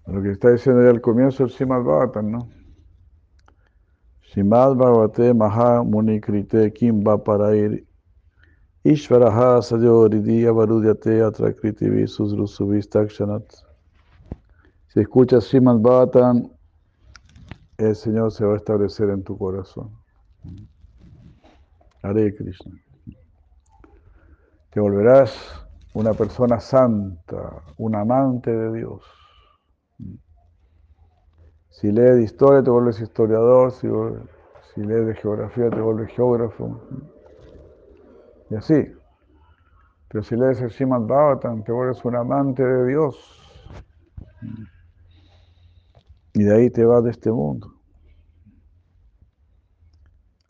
Lo 0.07 0.23
que 0.23 0.33
está 0.33 0.51
diciendo 0.51 0.83
ya 0.83 0.91
al 0.91 1.01
comienzo 1.01 1.45
el 1.45 1.67
Bhagavatam, 1.67 2.31
¿no? 2.31 2.62
Simad 4.33 4.79
Bhagavate 4.79 5.35
Maha 5.35 5.85
Munikrite 5.85 6.73
Kim 6.73 7.05
va 7.05 7.23
para 7.23 7.55
ir 7.55 7.85
Ishvaraha 8.83 9.61
Sayoridi 9.61 10.47
Avarudyate 10.47 11.21
Atrakriti 11.21 11.91
Visusrusuvistakshanat. 11.91 13.45
Si 14.89 15.01
escuchas 15.01 15.45
Simad 15.45 15.81
Bhagavatam, 15.81 16.51
el 17.77 17.95
Señor 17.95 18.33
se 18.33 18.47
va 18.47 18.55
a 18.55 18.57
establecer 18.57 19.11
en 19.11 19.23
tu 19.23 19.37
corazón. 19.37 19.91
Hare 22.03 22.35
Krishna. 22.35 22.73
Te 24.71 24.81
volverás 24.81 25.37
una 25.93 26.15
persona 26.15 26.59
santa, 26.59 27.63
un 27.77 27.95
amante 27.95 28.51
de 28.51 28.79
Dios. 28.79 29.03
Si 31.73 31.91
lees 31.91 32.17
de 32.17 32.23
historia 32.23 32.63
te 32.63 32.71
vuelves 32.71 33.01
historiador, 33.01 33.73
si, 33.73 33.89
lees 34.77 35.07
de 35.07 35.15
geografía 35.15 35.71
te 35.71 35.81
vuelves 35.81 36.13
geógrafo. 36.13 36.81
Y 38.51 38.55
así. 38.55 38.95
Pero 40.09 40.23
si 40.23 40.37
lees 40.37 40.61
el 40.61 40.71
Srimad 40.71 41.01
Bhagavatam 41.01 41.65
te 41.65 41.73
vuelves 41.73 42.05
un 42.05 42.15
amante 42.15 42.63
de 42.63 42.87
Dios. 42.87 43.17
Y 46.35 46.45
de 46.45 46.55
ahí 46.55 46.71
te 46.71 46.85
vas 46.85 47.03
de 47.05 47.11
este 47.11 47.33
mundo. 47.33 47.73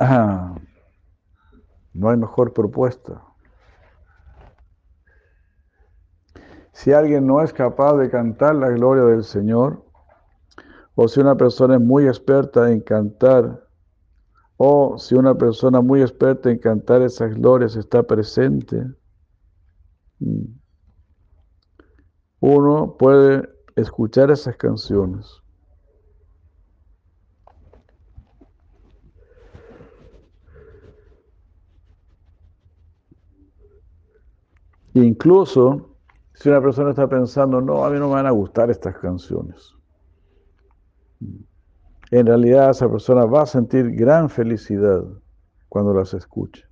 Ah, 0.00 0.56
no 1.94 2.10
hay 2.10 2.16
mejor 2.16 2.52
propuesta. 2.52 3.22
Si 6.72 6.92
alguien 6.92 7.28
no 7.28 7.40
es 7.40 7.52
capaz 7.52 7.96
de 7.96 8.10
cantar 8.10 8.56
la 8.56 8.70
gloria 8.70 9.04
del 9.04 9.22
Señor, 9.22 9.84
o 10.94 11.08
si 11.08 11.20
una 11.20 11.36
persona 11.36 11.74
es 11.76 11.80
muy 11.80 12.06
experta 12.06 12.70
en 12.70 12.80
cantar, 12.80 13.66
o 14.56 14.98
si 14.98 15.14
una 15.14 15.34
persona 15.34 15.80
muy 15.80 16.02
experta 16.02 16.50
en 16.50 16.58
cantar 16.58 17.02
esas 17.02 17.34
glorias 17.34 17.76
está 17.76 18.02
presente, 18.02 18.84
mm, 20.20 20.44
uno 22.40 22.96
puede 22.98 23.48
escuchar 23.76 24.30
esas 24.30 24.56
canciones. 24.56 25.42
Incluso 34.94 35.96
si 36.34 36.48
una 36.48 36.60
persona 36.60 36.90
está 36.90 37.08
pensando, 37.08 37.60
no, 37.60 37.84
a 37.84 37.90
mí 37.90 37.98
no 37.98 38.08
me 38.08 38.14
van 38.14 38.26
a 38.26 38.30
gustar 38.30 38.70
estas 38.70 38.98
canciones. 38.98 39.74
En 42.10 42.26
realidad 42.26 42.70
esa 42.70 42.90
persona 42.90 43.24
va 43.24 43.42
a 43.42 43.46
sentir 43.46 43.90
gran 43.92 44.28
felicidad 44.28 45.02
cuando 45.68 45.94
las 45.94 46.12
escuche. 46.14 46.64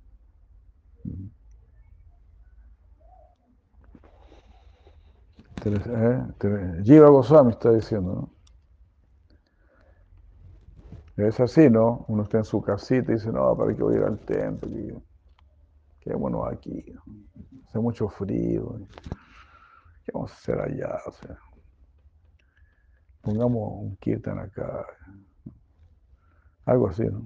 ¿Eh? 5.65 6.99
Goswami 6.99 7.51
está 7.51 7.71
diciendo, 7.71 8.29
¿no? 11.17 11.25
Es 11.27 11.39
así, 11.39 11.69
¿no? 11.69 12.05
Uno 12.07 12.23
está 12.23 12.39
en 12.39 12.45
su 12.45 12.61
casita 12.61 13.11
y 13.11 13.15
dice, 13.15 13.31
no, 13.31 13.55
¿para 13.55 13.75
qué 13.75 13.83
voy 13.83 13.95
a 13.95 13.97
ir 13.97 14.03
al 14.03 14.19
templo? 14.19 15.01
Qué 15.99 16.13
bueno 16.15 16.45
aquí. 16.45 16.83
Hace 17.67 17.79
mucho 17.79 18.07
frío. 18.09 18.79
¿Qué 20.03 20.11
vamos 20.13 20.31
a 20.31 20.35
hacer 20.35 20.59
allá? 20.59 20.99
O 21.05 21.11
sea, 21.11 21.37
pongamos 23.21 23.73
un 23.81 23.95
kirtan 23.97 24.39
acá. 24.39 24.85
Algo 26.65 26.87
así, 26.87 27.03
¿no? 27.03 27.23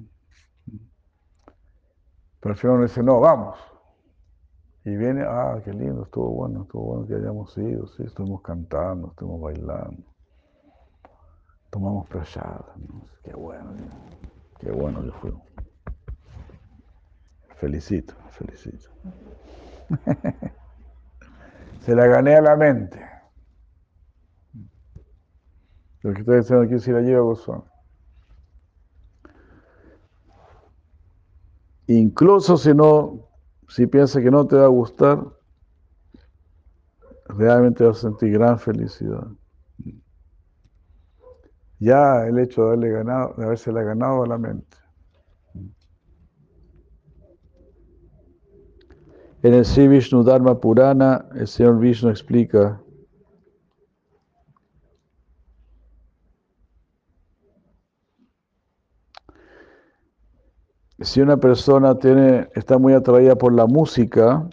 Pero 2.40 2.54
al 2.54 2.60
final 2.60 2.76
uno 2.76 2.84
dice, 2.84 3.02
no, 3.02 3.20
vamos. 3.20 3.58
Y 4.84 4.96
viene, 4.96 5.24
ah, 5.24 5.60
qué 5.66 5.74
lindo, 5.74 6.04
estuvo 6.04 6.30
bueno, 6.30 6.62
estuvo 6.62 6.84
bueno 6.84 7.08
que 7.08 7.16
hayamos 7.16 7.58
ido, 7.58 7.88
sí, 7.88 8.04
estuvimos 8.04 8.44
cantando, 8.44 9.08
estuvimos 9.08 9.42
bailando. 9.42 10.04
Tomamos 11.72 12.08
prasada, 12.08 12.72
¿no? 12.78 13.02
qué 13.24 13.34
bueno, 13.34 13.72
qué 14.60 14.72
bueno 14.72 15.02
que 15.02 15.12
fue. 15.14 15.34
Felicito, 17.56 18.14
felicito. 18.30 18.92
Se 21.82 21.96
la 21.96 22.06
gané 22.06 22.36
a 22.36 22.42
la 22.42 22.56
mente. 22.56 23.15
Lo 26.06 26.14
que 26.14 26.20
está 26.20 26.36
diciendo 26.36 26.66
aquí 26.66 26.78
si 26.80 26.92
la 26.92 27.02
lleva 27.02 27.22
Gozón. 27.22 27.64
Incluso 31.88 32.58
si 32.58 32.76
no, 32.76 33.28
si 33.68 33.88
piensa 33.88 34.22
que 34.22 34.30
no 34.30 34.46
te 34.46 34.56
va 34.56 34.66
a 34.66 34.68
gustar, 34.68 35.26
realmente 37.28 37.84
vas 37.84 37.98
a 37.98 38.02
sentir 38.02 38.34
gran 38.34 38.60
felicidad. 38.60 39.26
Ya 41.80 42.28
el 42.28 42.38
hecho 42.38 42.62
de 42.62 42.68
haberle 42.68 42.92
ganado, 42.92 43.34
de 43.36 43.46
haberse 43.46 43.72
la 43.72 43.82
ganado 43.82 44.22
a 44.22 44.28
la 44.28 44.38
mente. 44.38 44.78
En 49.42 49.56
el 49.56 49.66
Sri 49.66 49.88
Vishnu 49.88 50.24
Dharma 50.24 50.60
Purana, 50.60 51.26
el 51.34 51.48
señor 51.48 51.80
Vishnu 51.80 52.12
explica 52.12 52.80
si 61.02 61.22
una 61.22 61.38
persona 61.38 61.98
tiene, 62.00 62.50
está 62.56 62.78
muy 62.78 62.94
atraída 62.94 63.36
por 63.36 63.54
la 63.54 63.66
música, 63.66 64.48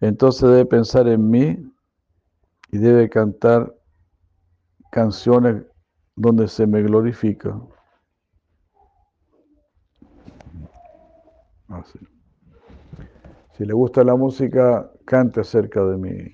entonces 0.00 0.48
debe 0.48 0.66
pensar 0.66 1.06
en 1.08 1.30
mí 1.30 1.72
y 2.70 2.78
debe 2.78 3.08
cantar 3.08 3.74
canciones 4.90 5.64
donde 6.14 6.48
se 6.48 6.66
me 6.66 6.82
glorifica. 6.82 7.60
Así. 11.68 11.98
Si 13.56 13.64
le 13.64 13.74
gusta 13.74 14.04
la 14.04 14.16
música, 14.16 14.90
cante 15.04 15.44
cerca 15.44 15.84
de 15.84 15.96
mí. 15.96 16.32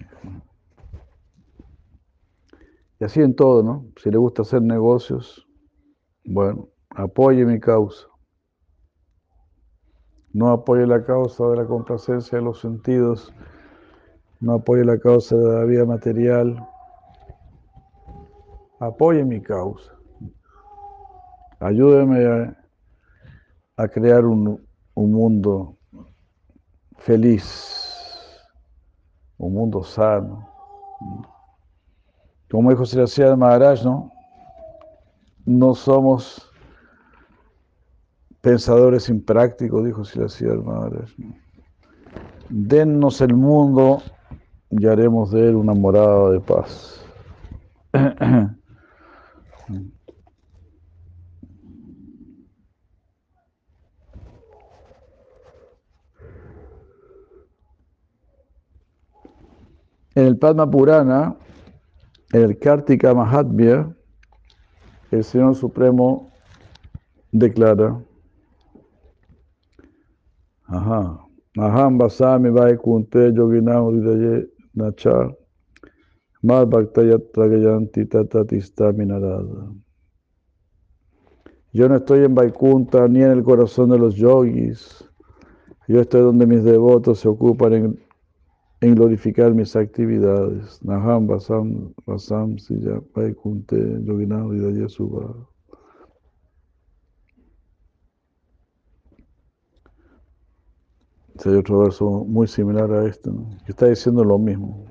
Y 3.01 3.05
así 3.05 3.21
en 3.21 3.35
todo, 3.35 3.63
¿no? 3.63 3.87
Si 4.01 4.11
le 4.11 4.19
gusta 4.19 4.43
hacer 4.43 4.63
negocios, 4.63 5.49
bueno, 6.25 6.69
apoye 6.91 7.45
mi 7.45 7.59
causa. 7.59 8.12
No 10.33 10.51
apoye 10.51 10.87
la 10.87 11.05
causa 11.05 11.47
de 11.49 11.57
la 11.57 11.67
complacencia 11.67 12.39
de 12.39 12.45
los 12.45 12.61
sentidos. 12.61 13.33
No 14.41 14.55
apoye 14.55 14.85
la 14.85 14.99
causa 14.99 15.37
de 15.37 15.59
la 15.59 15.65
vida 15.65 15.85
material. 15.85 16.57
Apoye 18.81 19.25
mi 19.25 19.41
causa. 19.41 19.93
ayúdeme 21.61 22.57
a, 23.77 23.89
crear 23.89 24.25
un, 24.25 24.61
un 24.95 25.13
mundo 25.13 25.77
feliz, 26.99 28.39
un 29.39 29.55
mundo 29.55 29.83
sano. 29.85 30.49
Como 32.51 32.71
dijo 32.71 32.85
Sri 32.85 33.37
Maharaj, 33.37 33.85
¿no? 33.85 34.13
No 35.45 35.75
somos 35.75 36.52
pensadores 38.43 39.09
imprácticos, 39.09 39.85
dijo 39.85 40.05
Sri 40.05 40.47
Maharaj. 40.47 41.09
Dennos 42.51 43.21
el 43.23 43.35
mundo 43.35 44.03
y 44.69 44.87
haremos 44.87 45.31
de 45.31 45.49
él 45.49 45.55
una 45.57 45.73
morada 45.73 46.31
de 46.31 46.41
paz. 46.41 47.07
En 60.15 60.27
el 60.27 60.37
Padma 60.37 60.71
Purana, 60.71 61.35
en 62.35 62.43
el 62.43 62.59
Kartika 62.59 63.15
Mahatmya, 63.15 63.89
el 65.11 65.25
Señor 65.25 65.55
Supremo 65.55 66.31
declara, 67.31 67.99
Ajá, 70.73 71.21
Aham 71.59 71.99
Basami 71.99 72.49
Vaikunte 72.49 73.31
Yoginam 73.35 73.89
Hridaye 73.89 74.49
Nacha 74.75 75.31
Mal 76.43 76.65
Bhaktayat 76.65 77.31
Tragayanti 77.35 78.07
Tatatista 78.09 78.91
Minarada. 78.93 79.71
Yo 81.75 81.89
no 81.89 81.97
estoy 81.97 82.25
en 82.25 82.35
Vaikunta 82.35 83.07
ni 83.07 83.23
en 83.23 83.33
el 83.33 83.43
corazón 83.43 83.91
de 83.91 83.99
los 83.99 84.15
yogis. 84.15 85.05
Yo 85.89 86.01
estoy 86.01 86.23
donde 86.23 86.47
mis 86.47 86.65
devotos 86.65 87.21
se 87.21 87.29
ocupan 87.29 87.73
en 87.75 87.99
en 88.81 88.95
glorificar 88.95 89.55
mis 89.55 89.77
actividades. 89.77 90.83
Naham 90.83 91.27
Basam 91.27 91.93
Basam 92.07 92.59
Siya 92.59 93.01
Vaikunte 93.15 93.77
Yoginam 94.05 94.49
Vidaya 94.51 94.89
Subha. 94.89 95.52
Hay 101.45 101.55
otro 101.55 101.81
verso 101.81 102.25
muy 102.25 102.47
similar 102.47 102.93
a 102.93 103.07
este, 103.07 103.31
que 103.65 103.73
está 103.73 103.87
diciendo 103.87 104.25
lo 104.25 104.39
mismo. 104.39 104.85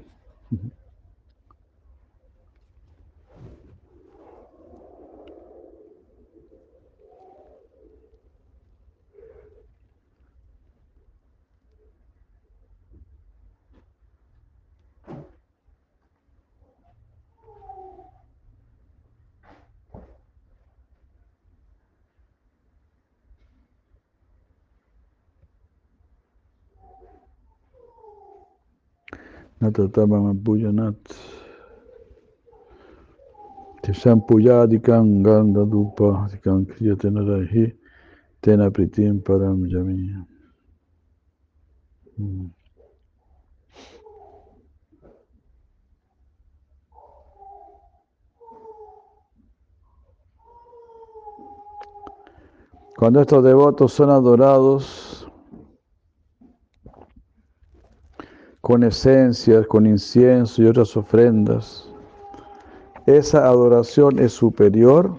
Natatamam 29.62 30.44
puyanat. 30.44 30.98
Tisam 33.84 34.22
puyadikam 34.26 35.24
ganda 35.24 35.66
dupa 35.66 36.30
dikam 36.32 36.66
kriyatenarahi 36.66 37.74
tena 38.42 38.70
pritim 38.70 39.22
param 39.22 39.66
yami. 39.66 40.26
Hmm. 42.18 42.50
Cuando 52.98 53.22
estos 53.22 53.44
devotos 53.44 53.94
son 53.94 54.12
adorados, 54.12 55.28
con 58.62 58.84
esencias, 58.84 59.66
con 59.68 59.86
incienso 59.86 60.62
y 60.62 60.68
otras 60.68 60.96
ofrendas. 60.96 61.90
Esa 63.08 63.46
adoración 63.46 64.20
es 64.20 64.34
superior 64.34 65.16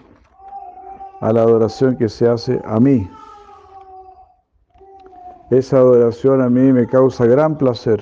a 1.19 1.33
la 1.33 1.41
adoración 1.41 1.97
que 1.97 2.07
se 2.07 2.27
hace 2.27 2.61
a 2.63 2.79
mí. 2.79 3.09
Esa 5.51 5.77
adoración 5.77 6.41
a 6.41 6.49
mí 6.49 6.71
me 6.71 6.87
causa 6.87 7.25
gran 7.25 7.57
placer. 7.57 8.01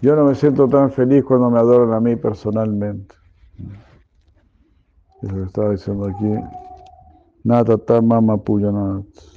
Yo 0.00 0.14
no 0.14 0.24
me 0.24 0.34
siento 0.34 0.68
tan 0.68 0.90
feliz 0.90 1.24
cuando 1.24 1.50
me 1.50 1.58
adoran 1.58 1.92
a 1.92 2.00
mí 2.00 2.14
personalmente. 2.14 3.14
Es 5.22 5.32
lo 5.32 5.38
que 5.38 5.46
estaba 5.46 5.70
diciendo 5.70 6.06
aquí. 6.06 6.34
Nata 7.42 8.00
mama 8.00 8.36
puyanat. 8.36 9.33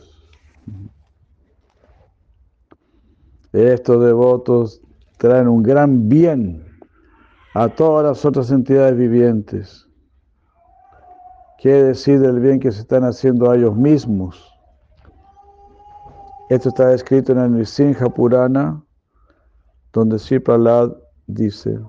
Estos 3.53 4.03
devotos 4.03 4.81
traen 5.17 5.47
un 5.47 5.63
gran 5.63 6.07
bien 6.09 6.63
a 7.53 7.69
todas 7.69 8.05
las 8.05 8.25
otras 8.25 8.51
entidades 8.51 8.95
vivientes. 8.95 9.87
¿Qué 11.57 11.83
decir 11.83 12.19
del 12.19 12.39
bien 12.39 12.59
que 12.59 12.71
se 12.71 12.81
están 12.81 13.03
haciendo 13.03 13.49
a 13.49 13.55
ellos 13.55 13.75
mismos? 13.75 14.53
Esto 16.49 16.69
está 16.69 16.93
escrito 16.93 17.31
en 17.31 17.39
el 17.39 17.51
Nisinja 17.53 18.09
Purana, 18.09 18.83
donde 19.91 20.19
Sipalad 20.19 20.91
dice, 21.25 21.79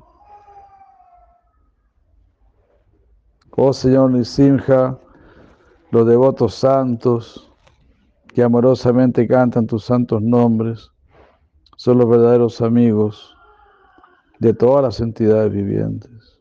Oh 3.60 3.72
Señor 3.72 4.12
Nisimha, 4.12 4.96
los 5.90 6.06
devotos 6.06 6.54
santos 6.54 7.47
que 8.38 8.44
amorosamente 8.44 9.26
cantan 9.26 9.66
tus 9.66 9.84
santos 9.84 10.22
nombres, 10.22 10.92
son 11.76 11.98
los 11.98 12.08
verdaderos 12.08 12.60
amigos 12.60 13.36
de 14.38 14.54
todas 14.54 14.84
las 14.84 15.00
entidades 15.00 15.52
vivientes. 15.52 16.38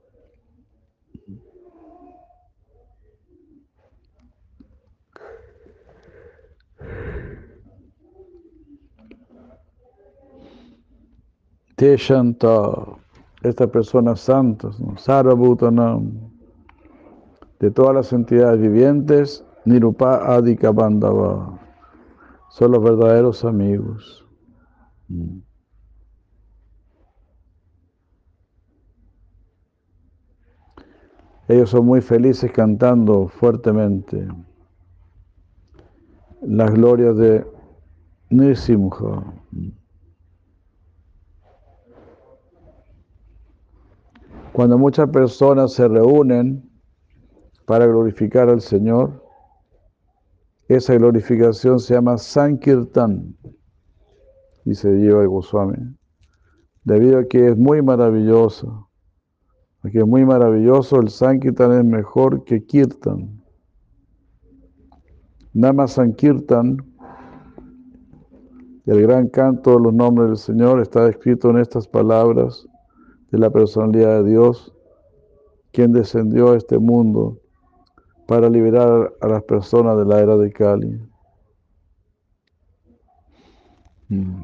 Teshanta, 11.78 12.48
estas 13.42 13.70
personas 13.72 14.20
santas, 14.20 14.80
¿no? 14.80 14.96
Sarvabhutanam, 15.00 16.30
de 17.60 17.72
todas 17.72 17.96
las 17.96 18.14
entidades 18.14 18.62
vivientes, 18.62 19.44
Nirupa 19.66 20.36
Adika 20.36 20.70
Bandava, 20.72 21.57
son 22.50 22.72
los 22.72 22.84
verdaderos 22.84 23.46
amigos. 23.46 24.26
Mm. 25.08 25.40
Ellos 31.50 31.70
son 31.70 31.86
muy 31.86 32.02
felices 32.02 32.52
cantando 32.52 33.30
fuertemente 33.30 34.28
las 36.42 36.72
glorias 36.74 37.16
de 37.16 37.46
Nisimha. 38.30 39.34
Cuando 44.52 44.78
muchas 44.78 45.10
personas 45.10 45.74
se 45.74 45.88
reúnen 45.88 46.70
para 47.66 47.86
glorificar 47.86 48.50
al 48.50 48.60
Señor, 48.60 49.27
esa 50.68 50.96
glorificación 50.96 51.80
se 51.80 51.94
llama 51.94 52.18
Sankirtan 52.18 53.36
dice 54.68 54.92
Diego 54.92 55.22
el 55.22 55.30
Goswami, 55.30 55.96
debido 56.84 57.20
a 57.20 57.24
que 57.24 57.48
es 57.48 57.58
muy 57.58 57.82
maravilloso, 57.82 58.90
que 59.90 60.00
es 60.00 60.06
muy 60.06 60.26
maravilloso, 60.26 61.00
el 61.00 61.10
Sankirtan 61.10 61.72
es 61.72 61.86
mejor 61.86 62.44
que 62.44 62.66
Kirtan. 62.66 63.42
Nama 65.54 65.88
Sankirtan, 65.88 66.78
el 68.86 69.02
gran 69.02 69.30
canto 69.30 69.78
de 69.78 69.84
los 69.84 69.94
nombres 69.94 70.28
del 70.28 70.38
Señor, 70.38 70.82
está 70.82 71.08
escrito 71.08 71.50
en 71.50 71.60
estas 71.60 71.88
palabras 71.88 72.68
de 73.32 73.38
la 73.38 73.50
personalidad 73.50 74.22
de 74.22 74.32
Dios, 74.32 74.76
quien 75.72 75.94
descendió 75.94 76.52
a 76.52 76.58
este 76.58 76.78
mundo 76.78 77.40
para 78.28 78.50
liberar 78.50 79.14
a 79.22 79.28
las 79.28 79.44
personas 79.44 79.98
de 79.98 80.06
la 80.06 80.20
era 80.20 80.38
de 80.38 80.52
Kali. 80.52 81.00
Mm. 84.10 84.44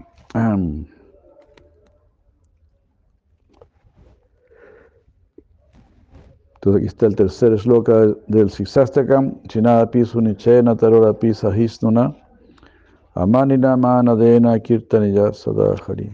Entonces 6.55 6.79
aquí 6.79 6.87
está 6.87 7.05
el 7.07 7.15
tercer 7.15 7.55
shloka 7.57 8.15
del- 8.27 8.49
Siksastakam, 8.49 9.41
Chinada 9.49 9.91
Pisu 9.91 10.21
Nichena 10.21 10.75
Tarora 10.75 11.13
Pisa 11.13 11.55
Hisnuna, 11.55 12.15
Amanina 13.15 13.75
Manadena 13.75 14.57
Kirtaniya 14.59 15.33
Sadahari. 15.33 16.09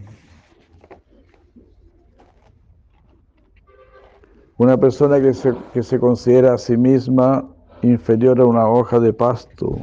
Una 4.58 4.76
persona 4.76 5.20
que 5.20 5.32
se, 5.32 5.54
que 5.72 5.82
se 5.82 5.98
considera 5.98 6.54
a 6.54 6.58
sí 6.58 6.76
misma 6.76 7.48
inferior 7.82 8.40
a 8.40 8.44
una 8.44 8.68
hoja 8.68 9.00
de 9.00 9.12
pasto, 9.12 9.78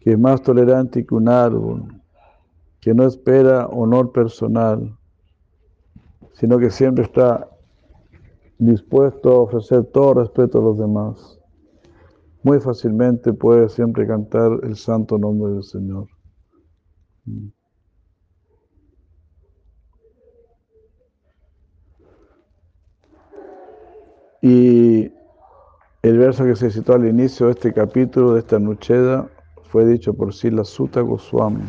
que 0.00 0.12
es 0.12 0.18
más 0.18 0.42
tolerante 0.42 1.04
que 1.06 1.14
un 1.14 1.28
árbol, 1.28 2.00
que 2.80 2.94
no 2.94 3.06
espera 3.06 3.66
honor 3.66 4.12
personal, 4.12 4.96
sino 6.34 6.58
que 6.58 6.70
siempre 6.70 7.04
está 7.04 7.48
dispuesto 8.58 9.30
a 9.30 9.38
ofrecer 9.40 9.84
todo 9.84 10.14
respeto 10.14 10.58
a 10.58 10.62
los 10.62 10.78
demás. 10.78 11.40
Muy 12.42 12.60
fácilmente 12.60 13.32
puede 13.32 13.68
siempre 13.68 14.06
cantar 14.06 14.60
el 14.64 14.76
santo 14.76 15.16
nombre 15.16 15.52
del 15.52 15.62
Señor. 15.62 16.08
Y 24.42 25.10
el 26.04 26.18
verso 26.18 26.44
que 26.44 26.54
se 26.54 26.70
citó 26.70 26.92
al 26.92 27.08
inicio 27.08 27.46
de 27.46 27.52
este 27.52 27.72
capítulo, 27.72 28.34
de 28.34 28.40
esta 28.40 28.58
Nucheda, 28.58 29.26
fue 29.70 29.86
dicho 29.86 30.12
por 30.12 30.34
Sila 30.34 30.62
Sutta 30.62 31.00
Goswami. 31.00 31.64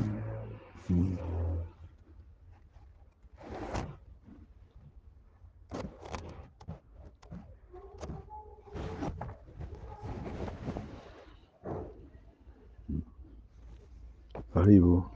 Haribo. 14.53 15.11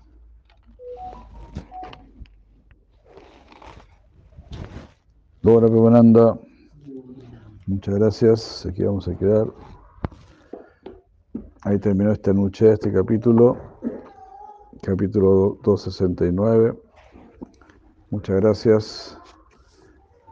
Dora 5.41 5.67
muchas 7.69 7.95
gracias. 7.95 8.65
Aquí 8.65 8.83
vamos 8.83 9.07
a 9.07 9.15
quedar. 9.15 9.47
Ahí 11.61 11.77
terminó 11.77 12.11
esta 12.11 12.33
noche, 12.33 12.71
este 12.71 12.91
capítulo, 12.91 13.57
capítulo 14.81 15.59
269. 15.63 16.77
Muchas 18.09 18.35
gracias. 18.37 19.17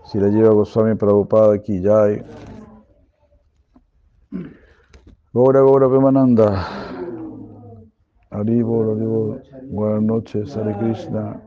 Si 0.05 0.19
la 0.19 0.29
lleva 0.29 0.53
Goswami 0.53 0.95
Prabhupada 0.95 1.53
aquí 1.53 1.81
ya 1.81 2.03
hay. 2.03 2.23
Gora 5.33 5.61
Gora 5.61 5.89
Pemananda. 5.89 6.65
Haribol, 8.31 8.91
Haribol. 8.91 9.43
Buenas 9.69 10.01
noches, 10.01 10.57
Hare 10.57 10.75
Krishna. 10.79 11.46